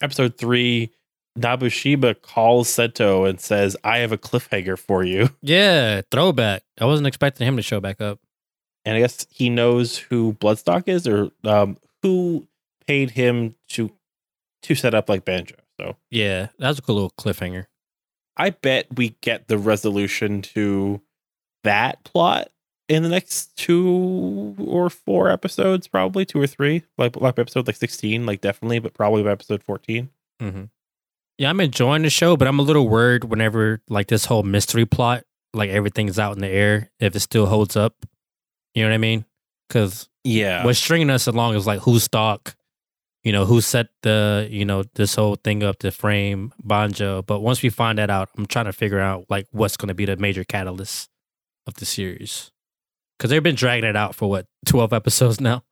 [0.01, 0.91] episode three
[1.37, 6.63] nabushiba calls sento and says i have a cliffhanger for you Yeah, throwback.
[6.79, 8.19] I wasn't expecting him to show back up.
[8.85, 12.47] and I guess he knows who Blood Stalk is, or um, who
[12.89, 13.91] paid him to
[14.63, 15.55] to set up like Banjo.
[15.79, 17.65] So Yeah, that was a cool little cliffhanger.
[18.35, 20.99] I bet we get the resolution to
[21.63, 22.49] that plot
[22.87, 27.75] in the next two or four episodes, probably two or three, like like episode like
[27.75, 30.09] sixteen, like definitely, but probably by episode fourteen.
[30.41, 30.63] mm-hmm.
[31.37, 34.87] Yeah, I'm enjoying the show, but I'm a little worried whenever like this whole mystery
[34.87, 37.93] plot, like everything's out in the air, if it still holds up.
[38.73, 39.25] You know what I mean?
[39.67, 42.55] Because Yeah, what's stringing us along is like who stalk,
[43.29, 47.21] you know, who set the, you know, this whole thing up to frame Banjo.
[47.21, 49.93] But once we find that out, I'm trying to figure out like what's going to
[49.93, 51.11] be the major catalyst
[51.67, 52.49] of the series.
[53.15, 55.63] Because they've been dragging it out for what, 12 episodes now?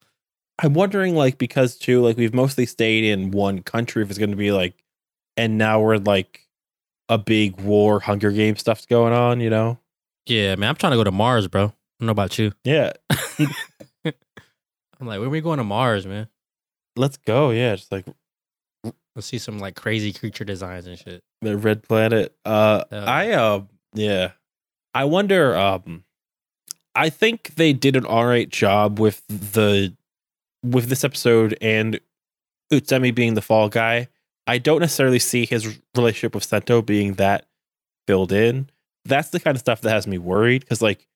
[0.60, 4.04] I'm wondering, like, because too, like, we've mostly stayed in one country.
[4.04, 4.84] If it's going to be like,
[5.36, 6.42] and now we're like
[7.10, 9.40] a big war, Hunger Game stuff's going on.
[9.40, 9.80] You know?
[10.28, 11.64] Yeah, man, I'm trying to go to Mars, bro.
[11.64, 12.52] I don't know about you.
[12.64, 12.94] Yeah,
[13.40, 16.28] I'm like, where are we going to Mars, man?
[16.98, 17.52] Let's go.
[17.52, 18.06] Yeah, just like
[19.18, 21.24] Let's see some like crazy creature designs and shit.
[21.42, 22.36] the red planet.
[22.46, 23.62] Uh, I uh,
[23.96, 24.34] yeah,
[24.94, 25.58] I wonder.
[25.58, 26.04] Um,
[26.94, 29.96] I think they did an all right job with the
[30.64, 32.00] with this episode and
[32.72, 34.08] Utsumi being the fall guy.
[34.46, 37.48] I don't necessarily see his relationship with Sento being that
[38.06, 38.70] filled in.
[39.04, 41.08] That's the kind of stuff that has me worried because like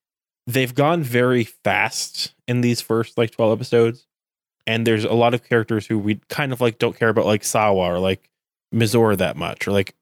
[0.47, 4.07] they've gone very fast in these first like 12 episodes
[4.67, 7.43] and there's a lot of characters who we kind of like don't care about like
[7.43, 8.29] Sawa or like
[8.73, 9.95] Misora that much or like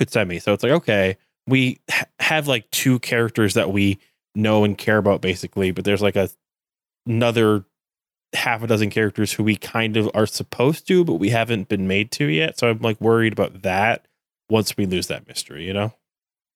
[0.00, 0.40] Kutsemi.
[0.40, 3.98] So it's like okay, we ha- have like two characters that we
[4.34, 6.28] know and care about basically, but there's like a
[7.06, 7.64] another
[8.34, 11.88] half a dozen characters who we kind of are supposed to, but we haven't been
[11.88, 12.58] made to yet.
[12.58, 14.06] So I'm like worried about that
[14.50, 15.92] once we lose that mystery, you know?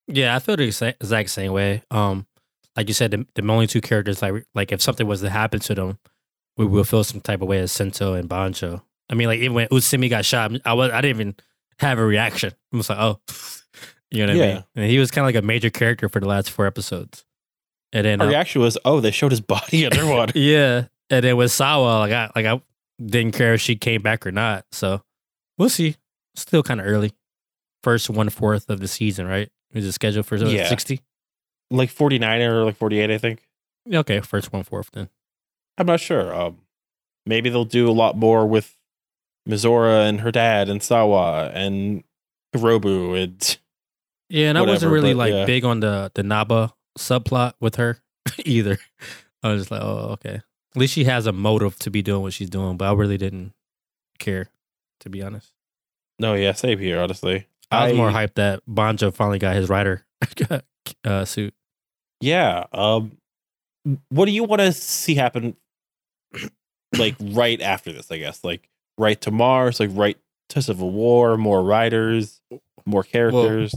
[0.06, 0.64] Yeah, I feel the
[1.00, 1.82] exact same way.
[1.90, 2.26] Um,
[2.76, 5.60] like you said, the, the only two characters like like if something was to happen
[5.60, 5.98] to them,
[6.56, 8.82] we will feel some type of way as Sento and Banjo.
[9.10, 11.34] I mean, like even when Utsumi got shot, I was I didn't even
[11.78, 12.52] have a reaction.
[12.72, 13.20] I was like, oh,
[14.10, 14.64] you know what I mean?
[14.76, 17.24] And he was kind of like a major character for the last four episodes.
[17.92, 20.38] And then Our uh, reaction was, oh, they showed his body underwater.
[20.38, 22.60] yeah, and then with Sawa, like I like I
[23.04, 24.64] didn't care if she came back or not.
[24.72, 25.02] So
[25.58, 25.96] we'll see.
[26.34, 27.12] Still kind of early.
[27.82, 29.50] First one fourth of the season, right?
[29.74, 30.68] Is it scheduled for Yeah.
[30.68, 31.00] sixty?
[31.70, 33.48] like 49 or like 48, I think.
[33.92, 35.08] Okay, first one fourth then.
[35.78, 36.34] I'm not sure.
[36.34, 36.58] Um,
[37.26, 38.76] maybe they'll do a lot more with
[39.48, 42.04] Misora and her dad and Sawa and
[42.54, 43.58] Hirobu and
[44.28, 45.44] Yeah, and I wasn't really but, like yeah.
[45.44, 47.98] big on the the Naba subplot with her
[48.44, 48.78] either.
[49.42, 50.40] I was just like, oh, okay.
[50.74, 53.18] At least she has a motive to be doing what she's doing, but I really
[53.18, 53.52] didn't
[54.18, 54.48] care
[55.00, 55.52] to be honest.
[56.18, 57.00] No, yeah, same here.
[57.00, 60.06] Honestly, I was more hyped that Banjo finally got his rider
[61.04, 61.54] uh, suit.
[62.20, 62.64] Yeah.
[62.72, 63.18] Um,
[64.10, 65.56] what do you want to see happen?
[66.98, 68.42] like right after this, I guess.
[68.44, 68.68] Like
[68.98, 69.80] right to Mars.
[69.80, 70.16] Like right
[70.50, 71.36] to Civil War.
[71.36, 72.40] More riders.
[72.84, 73.74] More characters.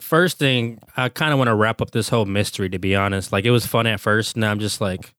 [0.00, 2.68] First thing, I kind of want to wrap up this whole mystery.
[2.68, 4.36] To be honest, like it was fun at first.
[4.36, 5.14] Now I'm just like,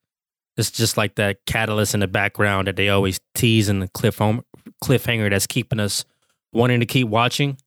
[0.56, 4.18] it's just like that catalyst in the background that they always tease in the cliff
[4.18, 4.44] home,
[4.84, 6.06] cliffhanger that's keeping us
[6.54, 7.58] wanting to keep watching.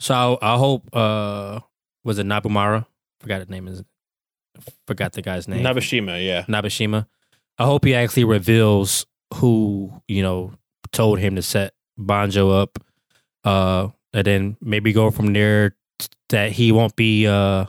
[0.00, 0.88] So I, I hope.
[0.94, 1.60] uh
[2.02, 2.86] Was it Nabumara?
[3.20, 3.82] Forgot his name is.
[4.86, 5.64] Forgot the guy's name.
[5.64, 6.24] Nabeshima.
[6.24, 6.42] Yeah.
[6.44, 7.06] Nabeshima.
[7.58, 10.52] I hope he actually reveals who you know
[10.92, 12.78] told him to set Banjo up,
[13.44, 15.76] uh, and then maybe go from there
[16.30, 17.66] that he won't be, uh,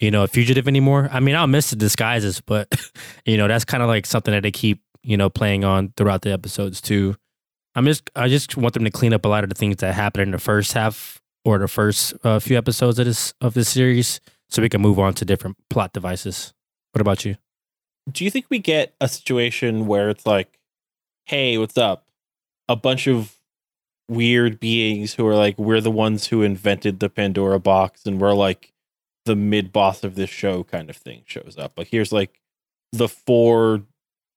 [0.00, 1.08] you know, a fugitive anymore.
[1.10, 2.68] I mean, I'll miss the disguises, but
[3.24, 6.22] you know, that's kind of like something that they keep you know playing on throughout
[6.22, 7.16] the episodes too.
[7.74, 9.94] I'm just, I just want them to clean up a lot of the things that
[9.94, 13.68] happened in the first half or the first uh, few episodes of this of this
[13.68, 16.52] series, so we can move on to different plot devices.
[16.92, 17.36] What about you?
[18.10, 20.58] Do you think we get a situation where it's like,
[21.24, 22.06] hey, what's up?
[22.68, 23.36] A bunch of
[24.08, 28.34] weird beings who are like, we're the ones who invented the Pandora box and we're
[28.34, 28.72] like
[29.24, 31.72] the mid boss of this show kind of thing shows up.
[31.76, 32.40] Like, here's like
[32.92, 33.82] the four.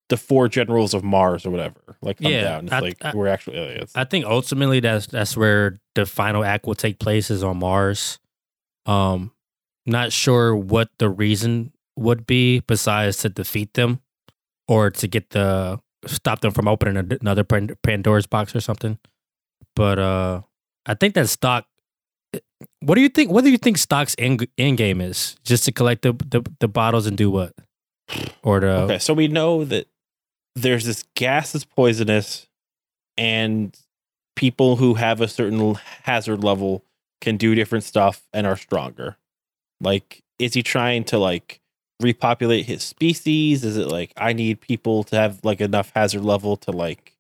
[0.09, 2.63] The four generals of Mars or whatever, like come Yeah, down.
[2.63, 3.91] It's I- like I- we're actually aliens.
[3.93, 8.17] I think ultimately that's that's where the final act will take place is on Mars.
[8.88, 9.32] Um,
[9.86, 14.00] not sure what the reason would be besides to defeat them
[14.68, 18.97] or to get the stop them from opening another Pandora's box or something.
[19.76, 20.41] But uh,
[20.86, 21.66] I think that Stalk.
[22.82, 23.32] What do you think?
[23.32, 25.36] What do you think Stalk's end, end game is?
[25.43, 27.54] Just to collect the, the the bottles and do what?
[28.43, 29.88] Or the Okay, so we know that
[30.56, 32.47] there's this gas that's poisonous,
[33.18, 33.78] and
[34.36, 36.84] people who have a certain hazard level
[37.22, 39.18] can do different stuff and are stronger.
[39.82, 41.62] Like, is he trying to like
[42.00, 43.64] repopulate his species?
[43.64, 47.16] Is it like I need people to have like enough hazard level to like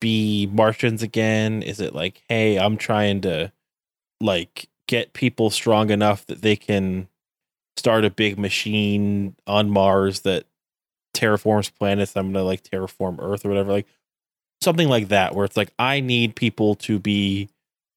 [0.00, 1.62] be Martians again?
[1.62, 3.52] Is it like, hey, I'm trying to
[4.20, 7.08] like get people strong enough that they can
[7.76, 10.44] start a big machine on Mars that
[11.14, 12.16] terraforms planets.
[12.16, 13.86] I'm gonna like terraform Earth or whatever, like
[14.60, 17.48] something like that, where it's like I need people to be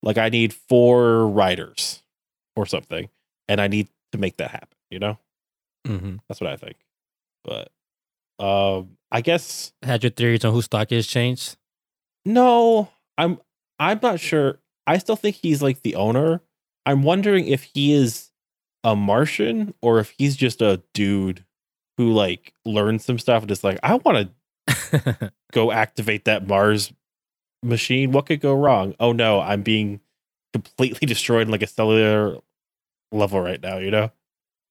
[0.02, 2.02] like I need four riders
[2.56, 3.10] or something,
[3.48, 4.78] and I need to make that happen.
[4.90, 5.18] You know,
[5.88, 6.20] Mhm.
[6.28, 6.78] that's what I think.
[7.44, 7.72] But
[8.40, 11.58] um, I guess had your theories on who Stalk is changed.
[12.26, 13.40] no, I'm
[13.80, 14.60] I'm not sure.
[14.88, 16.42] I still think he's like the owner.
[16.86, 18.32] I'm wondering if he is
[18.84, 21.46] a Martian or if he's just a dude
[21.98, 24.30] who like learned some stuff and is like, I want
[24.68, 26.92] to go activate that Mars
[27.64, 28.12] machine.
[28.12, 28.96] What could go wrong?
[29.00, 30.02] Oh no, I'm being
[30.54, 32.38] completely destroyed in like a cellular
[33.12, 34.12] level right now, you know?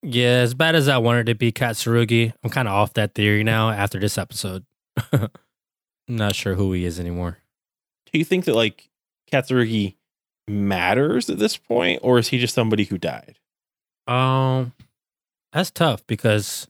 [0.03, 3.45] Yeah, as bad as I wanted to be Katsuragi, I'm kind of off that theory
[3.45, 4.65] now after this episode.
[5.13, 5.29] I'm
[6.09, 7.39] not sure who he is anymore.
[8.13, 8.91] Do you think that like
[9.31, 9.95] Katsuragi
[10.49, 13.39] matters at this point, or is he just somebody who died?
[14.09, 14.73] Um,
[15.53, 16.67] that's tough because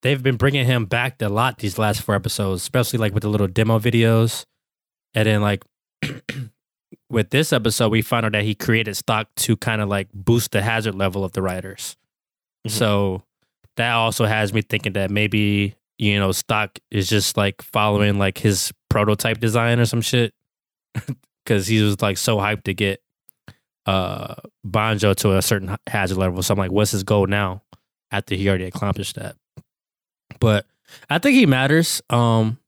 [0.00, 3.28] they've been bringing him back a lot these last four episodes, especially like with the
[3.28, 4.46] little demo videos,
[5.12, 5.62] and then like
[7.10, 10.52] with this episode, we found out that he created Stalk to kind of like boost
[10.52, 11.96] the hazard level of the riders.
[12.66, 12.70] Mhm.
[12.70, 13.22] So
[13.76, 18.38] that also has me thinking that maybe you know Stalk is just like following like
[18.38, 20.34] his prototype design or some shit
[21.44, 23.02] because he was like so hyped to get
[23.86, 24.34] uh
[24.64, 26.42] Banjo to a certain hazard level.
[26.42, 27.62] So I'm like, what's his goal now
[28.10, 29.36] after he already accomplished that?
[30.40, 30.66] But
[31.10, 32.02] I think he matters.
[32.10, 32.58] Um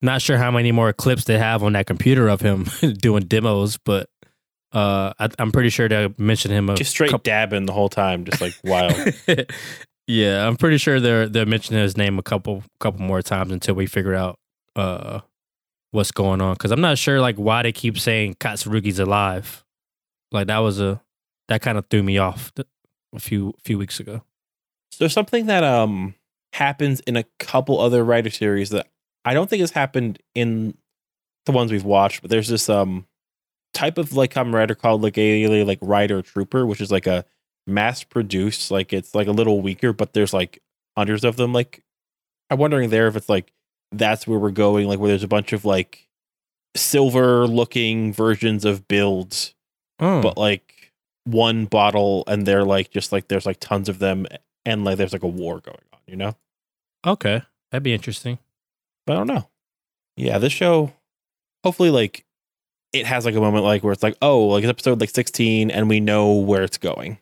[0.00, 2.66] not sure how many more clips they have on that computer of him
[3.00, 4.08] doing demos, but
[4.72, 7.88] uh I, I'm pretty sure they mentioned him a Just straight couple- dabbing the whole
[7.88, 8.94] time, just like wild.
[10.06, 13.74] yeah, I'm pretty sure they're they're mentioning his name a couple couple more times until
[13.74, 14.38] we figure out
[14.76, 15.20] uh
[15.90, 16.54] what's going on.
[16.54, 19.64] Because I'm not sure like why they keep saying Katsuragi's alive.
[20.32, 21.00] Like that was a
[21.48, 22.52] that kind of threw me off
[23.14, 24.22] a few few weeks ago.
[24.92, 26.14] So something that um
[26.52, 28.86] happens in a couple other rider series that
[29.24, 30.76] I don't think has happened in
[31.46, 33.06] the ones we've watched, but there's this um
[33.74, 37.24] type of like Kamen Rider called like a like rider trooper, which is like a
[37.66, 40.62] mass produced, like it's like a little weaker, but there's like
[40.96, 41.52] hundreds of them.
[41.52, 41.82] Like
[42.50, 43.52] I'm wondering there if it's like
[43.92, 46.08] that's where we're going, like where there's a bunch of like
[46.76, 49.54] silver looking versions of builds
[50.00, 50.92] Oh, but like
[51.24, 54.26] one bottle and they're like just like there's like tons of them
[54.64, 56.36] and like there's like a war going on, you know?
[57.06, 58.38] okay, that'd be interesting.
[59.06, 59.48] But I don't know.
[60.16, 60.92] Yeah, this show
[61.64, 62.24] hopefully like
[62.92, 65.70] it has like a moment like where it's like, oh, like it's episode like 16
[65.70, 67.18] and we know where it's going.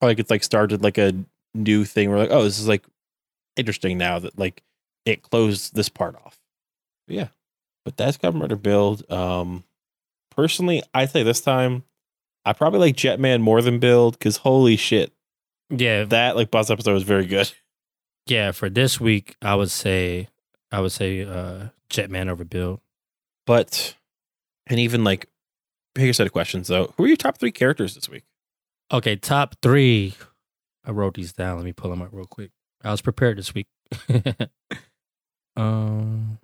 [0.00, 1.12] Or like it's like started like a
[1.54, 2.84] new thing where like, oh, this is like
[3.56, 4.62] interesting now that like
[5.04, 6.38] it closed this part off.
[7.08, 7.28] Yeah.
[7.84, 9.10] But that's Kamen Rider build.
[9.10, 9.64] Um
[10.30, 11.84] personally, I say this time
[12.44, 15.12] I probably like Jetman more than build because holy shit,
[15.70, 17.52] Yeah, that like boss episode was very good.
[18.26, 18.52] yeah.
[18.52, 20.28] For this week, I would say
[20.70, 22.80] I would say uh Jetman over Build.
[23.46, 23.96] But
[24.66, 25.28] and even like
[25.94, 26.92] bigger set of questions though.
[26.96, 28.24] Who are your top three characters this week?
[28.92, 30.14] Okay, top three.
[30.84, 31.56] I wrote these down.
[31.56, 32.50] Let me pull them up real quick.
[32.82, 33.68] I was prepared this week.
[35.56, 36.38] um.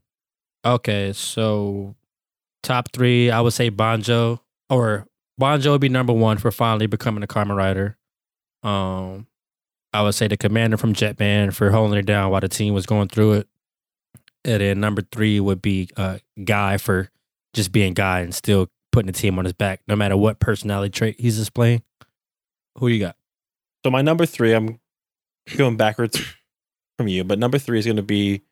[0.64, 1.94] Okay, so
[2.62, 3.30] top three.
[3.30, 5.06] I would say Bonjo or
[5.40, 7.96] Bonjo would be number one for finally becoming a Kamen Rider.
[8.62, 9.26] Um,
[9.92, 12.86] I would say the commander from Jetman for holding it down while the team was
[12.86, 13.48] going through it.
[14.44, 17.10] And then number three would be uh, Guy for
[17.56, 20.90] just being Guy and still putting the team on his back, no matter what personality
[20.90, 21.82] trait he's displaying.
[22.78, 23.16] Who you got?
[23.84, 24.78] So my number three, I'm
[25.56, 26.22] going backwards
[26.98, 28.42] from you, but number three is going to be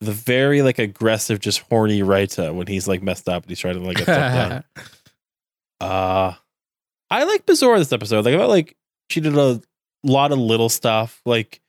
[0.00, 3.74] the very like aggressive, just horny Raita when he's like messed up and he's trying
[3.74, 4.64] to like get stuff done.
[5.80, 6.34] Uh,
[7.10, 8.26] I like Bizarre this episode.
[8.26, 8.76] Like I felt like
[9.08, 9.62] she did a
[10.04, 11.22] lot of little stuff.
[11.24, 11.62] Like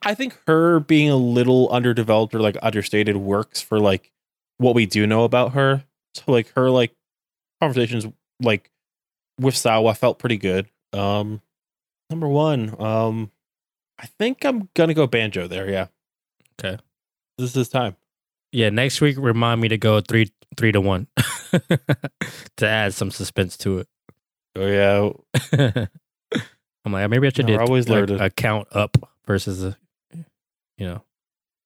[0.00, 4.12] I think her being a little underdeveloped or like understated works for like
[4.58, 5.82] what we do know about her.
[6.14, 6.94] So like her like
[7.60, 8.06] conversations
[8.40, 8.70] like
[9.40, 10.68] with Sawa felt pretty good.
[10.92, 11.40] Um
[12.10, 13.30] number one, um
[13.98, 15.86] I think I'm gonna go banjo there, yeah.
[16.60, 16.80] Okay.
[17.38, 17.96] This is time.
[18.50, 21.06] Yeah, next week remind me to go three three to one
[22.56, 23.88] to add some suspense to it.
[24.56, 25.86] Oh yeah.
[26.84, 28.96] I'm like maybe I should No, do always like, a count up
[29.26, 29.76] versus a
[30.76, 31.02] you know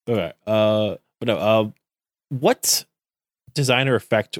[0.09, 0.32] Okay.
[0.47, 1.70] Uh but no, uh
[2.28, 2.84] what
[3.57, 4.38] designer effect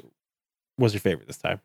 [0.77, 1.59] was your favorite this time?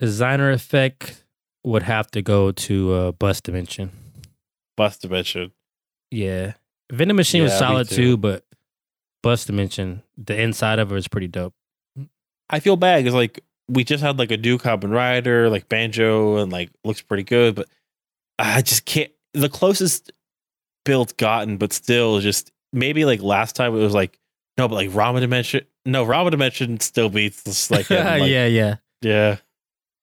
[0.00, 1.22] designer effect
[1.64, 3.90] would have to go to uh, bus dimension.
[4.76, 5.52] Bust dimension.
[6.10, 6.54] Yeah,
[6.92, 7.96] vending machine was Yeah, me solid too.
[7.96, 8.44] too, but
[9.22, 11.54] bus dimension the inside of it was pretty dope.
[12.50, 16.36] I feel bad because like we just had like a new Kamen Rider, like Banjo,
[16.38, 17.68] and like looks pretty good, but
[18.38, 19.10] I just can't.
[19.32, 20.12] The closest
[20.84, 24.18] build gotten, but still, just maybe like last time it was like
[24.58, 28.46] no, but like Rama Dimension, no, Rama Dimension still beats this like, him, like yeah,
[28.46, 28.76] yeah.
[29.02, 29.36] yeah.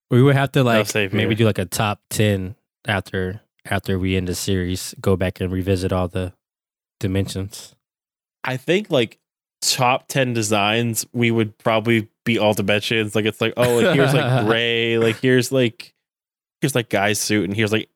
[0.10, 1.36] We would have to like maybe here.
[1.36, 2.56] do like a top ten
[2.88, 4.94] after after we end the series.
[5.00, 6.34] Go back and revisit all the
[7.00, 7.76] dimensions.
[8.44, 9.20] I think like
[9.62, 13.16] top 10 designs, we would probably be all dimensions.
[13.16, 15.94] Like, it's like, oh, like, here's like Rey, like, here's like,
[16.60, 17.90] here's like Guy's suit, and here's like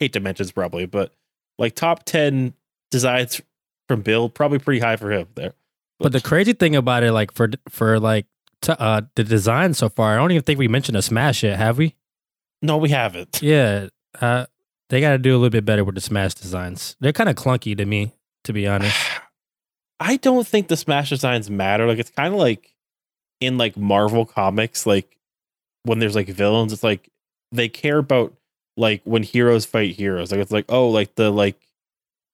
[0.00, 1.12] eight dimensions, probably, but
[1.58, 2.54] like top 10
[2.90, 3.40] designs
[3.88, 5.54] from Build, probably pretty high for him there.
[6.00, 8.26] But the crazy thing about it, like for for like
[8.62, 11.58] t- uh the design so far, I don't even think we mentioned a smash yet,
[11.58, 11.94] have we?
[12.62, 13.40] no, we haven't.
[13.42, 13.88] Yeah,
[14.20, 14.46] uh,
[14.90, 16.96] they got to do a little bit better with the smash designs.
[17.00, 18.12] They're kind of clunky to me,
[18.44, 18.96] to be honest.
[20.00, 21.86] I don't think the Smash designs matter.
[21.86, 22.72] Like, it's kind of like
[23.40, 25.16] in like Marvel comics, like
[25.82, 27.10] when there's like villains, it's like
[27.50, 28.34] they care about
[28.76, 30.30] like when heroes fight heroes.
[30.30, 31.60] Like, it's like, oh, like the like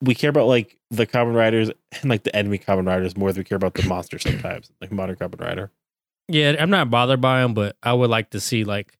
[0.05, 3.40] we care about like the Kamen Riders and like the enemy Kamen Riders more than
[3.40, 5.70] we care about the monster sometimes, like Modern Kamen Rider.
[6.28, 8.98] Yeah, I'm not bothered by them, but I would like to see like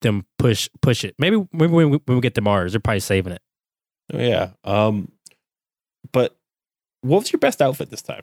[0.00, 1.14] them push push it.
[1.18, 3.42] Maybe maybe when we, when we get to Mars, they're probably saving it.
[4.12, 4.50] Oh, yeah.
[4.64, 5.12] Um,
[6.12, 6.36] but
[7.02, 8.22] what was your best outfit this time?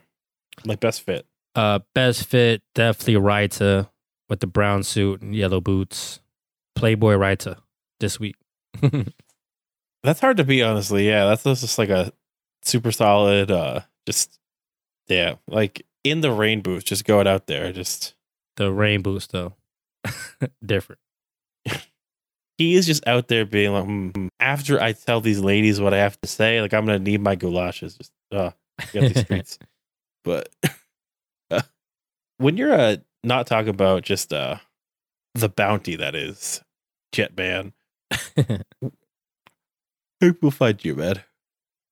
[0.64, 1.26] Like best fit?
[1.54, 3.88] Uh, best fit definitely Raita
[4.28, 6.20] with the brown suit and yellow boots.
[6.76, 7.58] Playboy Raita
[7.98, 8.36] this week.
[10.02, 11.06] That's hard to be, honestly.
[11.06, 12.10] Yeah, that's that's just like a
[12.62, 13.50] super solid.
[13.50, 14.38] uh Just
[15.08, 17.72] yeah, like in the rain boots, just going out there.
[17.72, 18.14] Just
[18.56, 19.54] the rain boots though,
[20.64, 21.00] different.
[22.58, 25.94] he is just out there being like, hmm, hmm, after I tell these ladies what
[25.94, 27.98] I have to say, like I'm gonna need my goulashes.
[27.98, 28.50] Just uh,
[28.92, 29.58] get these streets.
[30.24, 30.48] but
[32.38, 34.56] when you're uh not talking about just uh
[35.34, 36.62] the bounty that is
[37.14, 37.72] Jetman,
[40.20, 41.22] who will find you, man?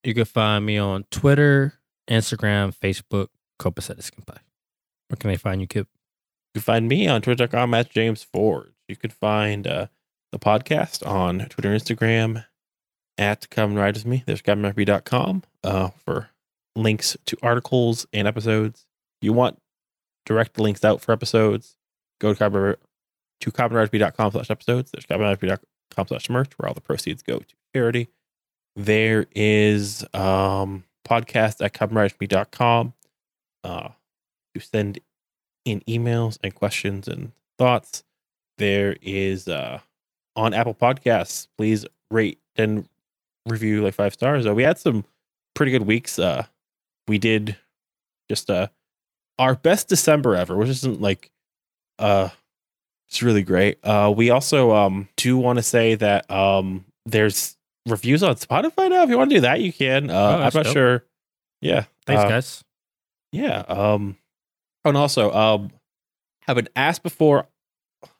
[0.04, 1.74] You can find me on Twitter,
[2.08, 3.28] Instagram, Facebook,
[3.60, 4.38] Copacetic Senpai.
[5.08, 5.88] Where can they find you, Kip?
[6.54, 8.72] You can find me on twitter.com at James Forge.
[8.88, 9.86] You can find uh,
[10.32, 12.44] the podcast on Twitter and Instagram
[13.16, 14.22] at Come Ride With Me.
[14.26, 16.30] There's ComeRideWithMe.com uh, for
[16.76, 18.86] links to articles and episodes.
[19.20, 19.60] If you want
[20.24, 21.76] direct links out for episodes,
[22.20, 22.76] go to Common
[23.40, 24.90] to CommonRideWithMe.com slash episodes.
[24.90, 28.08] There's CommonRideWithMe.com slash merch where all the proceeds go to charity.
[28.78, 32.94] There is um podcast at CommonRideWithMe.com
[33.64, 33.88] uh,
[34.54, 35.00] to send
[35.64, 38.04] in emails and questions and thoughts.
[38.58, 39.80] There is uh
[40.36, 41.48] on Apple Podcasts.
[41.56, 42.88] Please rate and
[43.48, 44.46] review like five stars.
[44.46, 45.04] Uh, we had some
[45.54, 46.16] pretty good weeks.
[46.16, 46.46] Uh,
[47.08, 47.56] we did
[48.30, 48.68] just uh
[49.40, 51.32] our best December ever, which isn't like
[51.98, 52.28] uh
[53.08, 53.84] it's really great.
[53.84, 57.56] Uh we also um do want to say that um there's
[57.88, 59.02] reviews on Spotify now.
[59.02, 60.10] If you want to do that, you can.
[60.10, 60.66] Uh Oh, I'm not dope.
[60.68, 61.04] sure.
[61.60, 61.84] Yeah.
[62.06, 62.64] Thanks, uh, guys.
[63.32, 63.58] Yeah.
[63.68, 64.16] Um
[64.84, 65.70] and also um
[66.46, 67.46] have been asked before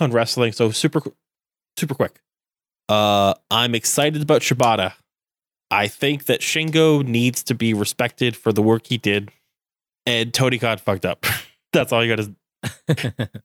[0.01, 1.01] on wrestling, so super
[1.77, 2.21] super quick.
[2.89, 4.95] Uh I'm excited about Shibata.
[5.71, 9.31] I think that Shingo needs to be respected for the work he did.
[10.07, 11.27] And Tony Khan fucked up.
[11.73, 12.35] That's all you gotta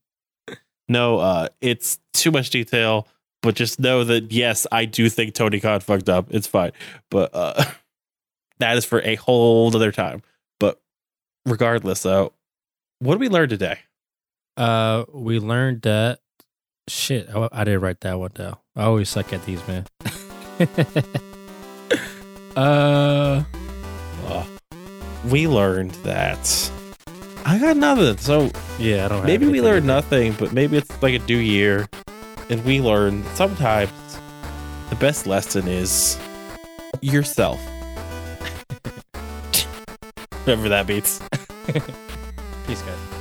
[0.88, 3.07] no, uh it's too much detail,
[3.44, 6.28] but just know that yes, I do think Tony Khan fucked up.
[6.32, 6.72] It's fine.
[7.12, 7.64] But uh
[8.58, 10.24] that is for a whole other time.
[10.60, 10.82] But
[11.46, 12.34] regardless, though,
[12.98, 13.78] what did we learn today?
[14.58, 16.20] uh, we learned that
[16.88, 17.30] shit.
[17.34, 18.58] I, I didn't write that one down.
[18.76, 19.86] I always suck at these, man.
[22.56, 23.44] uh,
[25.30, 26.72] we learned that
[27.46, 28.18] I got nothing.
[28.18, 29.18] So yeah, I don't.
[29.20, 31.88] Have maybe we learned nothing, but maybe it's like a new year,
[32.50, 33.91] and we learned sometimes
[34.89, 36.18] the best lesson is
[37.02, 37.60] yourself.
[40.44, 41.22] Whatever that means.
[42.68, 43.12] Peace, guys.